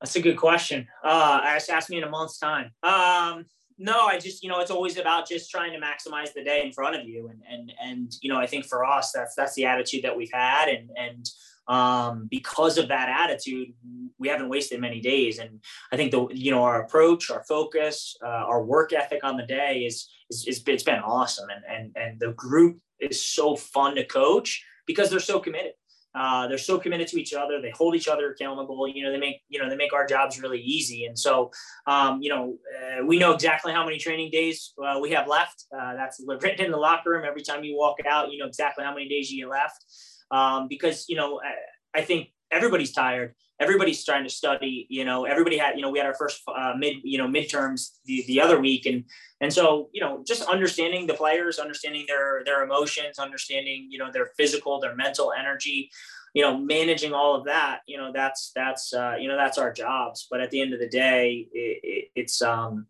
That's 0.00 0.16
a 0.16 0.22
good 0.22 0.36
question. 0.36 0.88
Uh, 1.04 1.40
ask, 1.44 1.90
me 1.90 1.98
in 1.98 2.04
a 2.04 2.10
month's 2.10 2.38
time. 2.38 2.72
Um, 2.82 3.44
no, 3.78 4.06
I 4.06 4.18
just, 4.18 4.42
you 4.42 4.48
know, 4.48 4.60
it's 4.60 4.70
always 4.70 4.98
about 4.98 5.28
just 5.28 5.50
trying 5.50 5.72
to 5.72 5.78
maximize 5.78 6.32
the 6.32 6.42
day 6.42 6.62
in 6.64 6.72
front 6.72 6.96
of 6.96 7.08
you. 7.08 7.28
And, 7.28 7.42
and, 7.48 7.72
and, 7.82 8.12
you 8.20 8.28
know, 8.28 8.38
I 8.38 8.46
think 8.46 8.66
for 8.66 8.84
us, 8.84 9.12
that's, 9.12 9.34
that's 9.34 9.54
the 9.54 9.64
attitude 9.64 10.02
that 10.04 10.16
we've 10.16 10.32
had. 10.32 10.68
And, 10.68 10.90
and, 10.96 11.28
um, 11.68 12.28
because 12.30 12.78
of 12.78 12.88
that 12.88 13.08
attitude, 13.08 13.72
we 14.18 14.28
haven't 14.28 14.48
wasted 14.48 14.80
many 14.80 15.00
days. 15.00 15.38
And 15.38 15.60
I 15.92 15.96
think 15.96 16.10
the 16.10 16.26
you 16.32 16.50
know 16.50 16.62
our 16.62 16.82
approach, 16.82 17.30
our 17.30 17.44
focus, 17.44 18.16
uh, 18.24 18.28
our 18.28 18.62
work 18.64 18.92
ethic 18.92 19.24
on 19.24 19.36
the 19.36 19.46
day 19.46 19.84
is, 19.86 20.08
is, 20.30 20.44
is 20.46 20.62
it's 20.66 20.82
been 20.82 21.00
awesome. 21.00 21.48
And 21.50 21.64
and 21.68 21.96
and 21.96 22.20
the 22.20 22.32
group 22.32 22.78
is 23.00 23.24
so 23.24 23.56
fun 23.56 23.94
to 23.96 24.04
coach 24.04 24.64
because 24.86 25.10
they're 25.10 25.20
so 25.20 25.40
committed. 25.40 25.72
Uh, 26.14 26.46
they're 26.46 26.58
so 26.58 26.78
committed 26.78 27.08
to 27.08 27.18
each 27.18 27.32
other. 27.32 27.62
They 27.62 27.70
hold 27.70 27.94
each 27.94 28.06
other 28.06 28.32
accountable. 28.32 28.86
You 28.86 29.04
know, 29.04 29.12
they 29.12 29.18
make 29.18 29.40
you 29.48 29.62
know 29.62 29.70
they 29.70 29.76
make 29.76 29.94
our 29.94 30.06
jobs 30.06 30.42
really 30.42 30.60
easy. 30.60 31.06
And 31.06 31.18
so, 31.18 31.50
um, 31.86 32.20
you 32.20 32.28
know, 32.28 32.58
uh, 32.76 33.06
we 33.06 33.18
know 33.18 33.32
exactly 33.32 33.72
how 33.72 33.84
many 33.84 33.98
training 33.98 34.30
days 34.30 34.74
uh, 34.84 34.98
we 35.00 35.12
have 35.12 35.26
left. 35.28 35.64
Uh, 35.74 35.94
that's 35.94 36.20
written 36.26 36.66
in 36.66 36.72
the 36.72 36.76
locker 36.76 37.10
room. 37.10 37.24
Every 37.24 37.42
time 37.42 37.64
you 37.64 37.76
walk 37.76 37.98
out, 38.06 38.32
you 38.32 38.38
know 38.38 38.46
exactly 38.46 38.84
how 38.84 38.92
many 38.92 39.08
days 39.08 39.30
you 39.30 39.44
get 39.44 39.50
left 39.50 39.84
um, 40.32 40.66
because 40.66 41.04
you 41.08 41.16
know 41.16 41.40
I, 41.40 42.00
I, 42.00 42.02
think 42.02 42.30
everybody's 42.50 42.92
tired. 42.92 43.34
Everybody's 43.60 44.04
trying 44.04 44.24
to 44.24 44.30
study. 44.30 44.86
You 44.88 45.04
know, 45.04 45.24
everybody 45.24 45.58
had 45.58 45.76
you 45.76 45.82
know 45.82 45.90
we 45.90 45.98
had 45.98 46.06
our 46.06 46.14
first 46.14 46.42
uh, 46.48 46.72
mid 46.76 46.96
you 47.04 47.18
know 47.18 47.28
midterms 47.28 47.90
the, 48.06 48.24
the 48.26 48.40
other 48.40 48.58
week, 48.58 48.86
and 48.86 49.04
and 49.40 49.52
so 49.52 49.90
you 49.92 50.00
know 50.00 50.24
just 50.26 50.42
understanding 50.48 51.06
the 51.06 51.14
players, 51.14 51.58
understanding 51.58 52.06
their 52.08 52.42
their 52.44 52.64
emotions, 52.64 53.18
understanding 53.18 53.86
you 53.90 53.98
know 53.98 54.10
their 54.10 54.30
physical, 54.36 54.80
their 54.80 54.96
mental 54.96 55.32
energy. 55.38 55.90
You 56.34 56.40
know, 56.40 56.56
managing 56.56 57.12
all 57.12 57.36
of 57.36 57.44
that. 57.44 57.80
You 57.86 57.98
know, 57.98 58.10
that's 58.10 58.52
that's 58.56 58.94
uh, 58.94 59.16
you 59.20 59.28
know 59.28 59.36
that's 59.36 59.58
our 59.58 59.70
jobs. 59.70 60.26
But 60.30 60.40
at 60.40 60.50
the 60.50 60.62
end 60.62 60.72
of 60.72 60.80
the 60.80 60.88
day, 60.88 61.46
it, 61.52 61.80
it, 61.82 62.08
it's 62.14 62.40
um, 62.40 62.86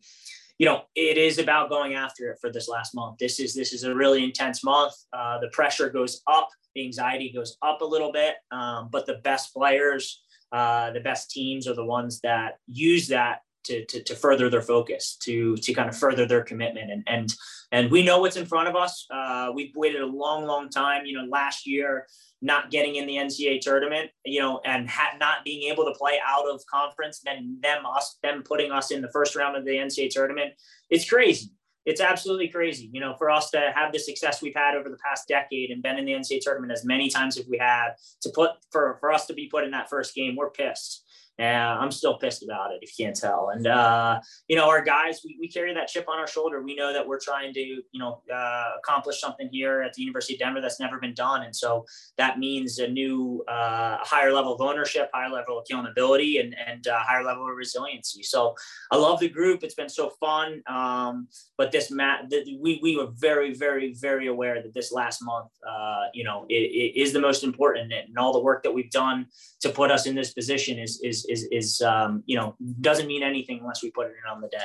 you 0.62 0.66
know, 0.66 0.83
it 0.94 1.18
is 1.18 1.38
about 1.38 1.70
going 1.70 1.94
after 1.94 2.31
it 2.31 2.38
for 2.40 2.53
this 2.53 2.68
last 2.68 2.94
month. 2.94 3.18
This 3.18 3.40
is 3.40 3.53
this 3.53 3.72
is 3.72 3.83
a 3.83 3.92
really 3.92 4.22
intense 4.22 4.62
month. 4.62 4.94
Uh, 5.12 5.40
the 5.40 5.48
pressure 5.48 5.90
goes 5.90 6.22
up 6.29 6.48
the 6.75 6.85
anxiety 6.85 7.33
goes 7.33 7.57
up 7.62 7.81
a 7.81 7.85
little 7.85 8.12
bit. 8.12 8.37
Um, 8.51 8.88
but 8.90 9.07
the 9.07 9.20
best 9.25 9.53
players, 9.55 10.22
uh, 10.53 10.90
the 10.92 11.01
best 11.01 11.31
teams 11.31 11.66
are 11.66 11.75
the 11.75 11.85
ones 11.85 12.20
that 12.20 12.59
use 12.66 13.09
that 13.09 13.40
to, 13.64 13.85
to, 13.87 14.03
to, 14.03 14.14
further 14.14 14.48
their 14.51 14.62
focus, 14.62 15.16
to, 15.22 15.57
to 15.57 15.72
kind 15.72 15.88
of 15.88 15.96
further 15.96 16.27
their 16.27 16.42
commitment. 16.42 16.90
And, 16.90 17.05
and, 17.07 17.35
and 17.70 17.90
we 17.90 18.03
know 18.03 18.20
what's 18.20 18.37
in 18.37 18.46
front 18.46 18.68
of 18.68 18.77
us. 18.77 19.07
Uh, 19.11 19.51
we've 19.55 19.75
waited 19.75 20.01
a 20.01 20.07
long, 20.07 20.44
long 20.44 20.68
time, 20.68 21.07
you 21.07 21.16
know, 21.16 21.25
last 21.25 21.66
year, 21.66 22.07
not 22.40 22.70
getting 22.70 22.96
in 22.96 23.07
the 23.07 23.14
NCAA 23.14 23.61
tournament, 23.61 24.11
you 24.25 24.40
know, 24.40 24.61
and 24.64 24.88
ha- 24.88 25.16
not 25.18 25.44
being 25.44 25.70
able 25.70 25.85
to 25.85 25.92
play 25.92 26.18
out 26.27 26.48
of 26.48 26.61
conference, 26.66 27.20
then 27.25 27.59
them, 27.62 27.87
us, 27.87 28.18
them 28.22 28.42
putting 28.42 28.72
us 28.72 28.90
in 28.90 29.01
the 29.01 29.11
first 29.12 29.37
round 29.37 29.57
of 29.57 29.64
the 29.64 29.70
NCAA 29.70 30.11
tournament. 30.11 30.53
It's 30.90 31.09
crazy 31.09 31.53
it's 31.85 32.01
absolutely 32.01 32.48
crazy. 32.48 32.88
You 32.92 33.01
know, 33.01 33.14
for 33.18 33.31
us 33.31 33.51
to 33.51 33.72
have 33.75 33.92
the 33.92 33.98
success 33.98 34.42
we've 34.42 34.55
had 34.55 34.75
over 34.75 34.88
the 34.88 34.98
past 35.05 35.27
decade 35.29 35.70
and 35.70 35.83
been 35.83 35.98
in 35.98 36.05
the 36.05 36.12
NCAA 36.12 36.40
tournament 36.40 36.72
as 36.72 36.85
many 36.85 37.09
times 37.09 37.37
as 37.38 37.46
we 37.46 37.59
have, 37.59 37.96
to 38.22 38.31
put 38.35 38.53
for 38.70 38.96
for 39.01 39.12
us 39.12 39.27
to 39.27 39.35
be 39.35 39.48
put 39.48 39.64
in 39.64 39.70
that 39.72 39.90
first 39.90 40.14
game, 40.14 40.37
we're 40.37 40.51
pissed. 40.51 41.01
Yeah, 41.38 41.78
I'm 41.78 41.90
still 41.90 42.18
pissed 42.18 42.44
about 42.44 42.72
it 42.72 42.80
if 42.82 42.96
you 42.96 43.06
can't 43.06 43.16
tell. 43.16 43.50
And 43.54 43.66
uh, 43.66 44.20
you 44.48 44.56
know, 44.56 44.68
our 44.68 44.82
guys, 44.82 45.20
we, 45.24 45.38
we 45.40 45.48
carry 45.48 45.72
that 45.72 45.88
chip 45.88 46.06
on 46.08 46.18
our 46.18 46.26
shoulder. 46.26 46.62
We 46.62 46.74
know 46.74 46.92
that 46.92 47.06
we're 47.06 47.18
trying 47.18 47.54
to, 47.54 47.60
you 47.60 47.84
know, 47.94 48.22
uh, 48.32 48.72
accomplish 48.78 49.18
something 49.18 49.48
here 49.50 49.80
at 49.82 49.94
the 49.94 50.02
University 50.02 50.34
of 50.34 50.40
Denver 50.40 50.60
that's 50.60 50.78
never 50.78 51.00
been 51.00 51.14
done. 51.14 51.42
And 51.42 51.56
so 51.56 51.86
that 52.18 52.38
means 52.38 52.78
a 52.78 52.86
new, 52.86 53.42
uh, 53.48 53.96
higher 54.02 54.30
level 54.30 54.54
of 54.54 54.60
ownership, 54.60 55.08
higher 55.14 55.30
level 55.30 55.58
of 55.58 55.64
accountability, 55.68 56.38
and 56.38 56.54
and 56.66 56.86
uh, 56.86 56.98
higher 57.00 57.24
level 57.24 57.48
of 57.48 57.56
resiliency. 57.56 58.22
So 58.22 58.54
I 58.90 58.96
love 58.96 59.18
the 59.18 59.28
group. 59.28 59.64
It's 59.64 59.74
been 59.74 59.88
so 59.88 60.10
fun. 60.20 60.62
Um, 60.66 61.28
but 61.56 61.72
this 61.72 61.90
mat, 61.90 62.30
we 62.60 62.78
we 62.82 62.96
were 62.96 63.08
very, 63.14 63.54
very, 63.54 63.94
very 63.94 64.26
aware 64.26 64.62
that 64.62 64.74
this 64.74 64.92
last 64.92 65.20
month, 65.22 65.48
uh, 65.66 66.04
you 66.12 66.24
know, 66.24 66.44
it, 66.50 66.54
it 66.54 67.00
is 67.00 67.14
the 67.14 67.20
most 67.20 67.42
important, 67.42 67.90
and 67.92 68.18
all 68.18 68.34
the 68.34 68.40
work 68.42 68.62
that 68.64 68.72
we've 68.72 68.90
done 68.90 69.26
to 69.62 69.70
put 69.70 69.90
us 69.90 70.06
in 70.06 70.14
this 70.14 70.34
position 70.34 70.78
is 70.78 71.00
is 71.02 71.21
is 71.26 71.48
is 71.50 71.80
um, 71.82 72.22
you 72.26 72.37
know 72.37 72.54
doesn't 72.80 73.06
mean 73.06 73.22
anything 73.22 73.61
unless 73.61 73.82
we 73.82 73.90
put 73.90 74.06
it 74.06 74.14
in 74.22 74.30
on 74.30 74.40
the 74.40 74.48
day. 74.48 74.58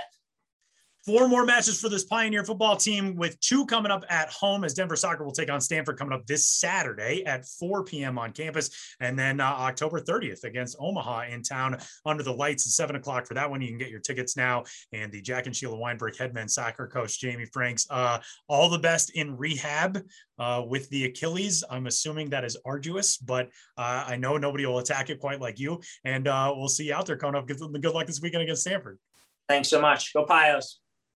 Four 1.08 1.30
more 1.30 1.46
matches 1.46 1.80
for 1.80 1.88
this 1.88 2.04
Pioneer 2.04 2.44
football 2.44 2.76
team, 2.76 3.16
with 3.16 3.40
two 3.40 3.66
coming 3.66 3.94
up 3.94 4.04
at 4.10 4.30
home 4.30 4.66
as 4.66 4.74
Denver 4.74 4.98
Soccer 4.98 5.24
will 5.24 5.32
take 5.32 5.50
on 5.50 5.62
Stanford 5.62 5.98
coming 5.98 6.14
up 6.14 6.26
this 6.26 6.46
Saturday 6.46 7.24
at 7.26 7.46
4 7.46 7.86
p.m. 7.86 8.20
on 8.20 8.34
campus. 8.34 8.70
And 9.00 9.18
then 9.18 9.40
uh, 9.40 9.46
October 9.46 10.02
30th 10.02 10.44
against 10.44 10.76
Omaha 10.82 11.28
in 11.30 11.44
town 11.44 11.78
under 12.06 12.24
the 12.24 12.34
lights 12.34 12.68
at 12.68 12.74
7 12.74 12.98
o'clock 12.98 13.26
for 13.26 13.36
that 13.36 13.50
one. 13.50 13.62
You 13.62 13.70
can 13.70 13.78
get 13.78 13.90
your 13.90 14.02
tickets 14.02 14.36
now. 14.36 14.66
And 14.92 15.10
the 15.10 15.22
Jack 15.22 15.46
and 15.46 15.56
Sheila 15.56 15.78
Weinberg 15.78 16.18
headman 16.18 16.50
soccer 16.50 16.88
coach, 16.88 17.22
Jamie 17.22 17.48
Franks, 17.54 17.88
uh, 17.90 18.20
all 18.50 18.68
the 18.68 18.78
best 18.78 19.12
in 19.12 19.38
rehab 19.38 20.04
uh, 20.40 20.62
with 20.68 20.90
the 20.90 21.06
Achilles. 21.06 21.64
I'm 21.70 21.88
assuming 21.88 22.32
that 22.32 22.44
is 22.44 22.58
arduous, 22.66 23.16
but 23.16 23.48
uh, 23.78 24.04
I 24.06 24.18
know 24.18 24.36
nobody 24.36 24.66
will 24.66 24.80
attack 24.80 25.10
it 25.10 25.22
quite 25.22 25.40
like 25.40 25.58
you. 25.58 25.80
And 26.04 26.28
uh, 26.28 26.54
we'll 26.54 26.68
see 26.68 26.88
you 26.88 26.94
out 26.94 27.06
there 27.06 27.16
coming 27.16 27.40
up. 27.40 27.48
Good, 27.48 27.60
good 27.60 27.94
luck 27.94 28.08
this 28.08 28.20
weekend 28.20 28.44
against 28.44 28.64
Stanford. 28.64 29.00
Thanks 29.48 29.70
so 29.70 29.80
much. 29.80 30.14
Go 30.14 30.26
Pios. 30.26 30.80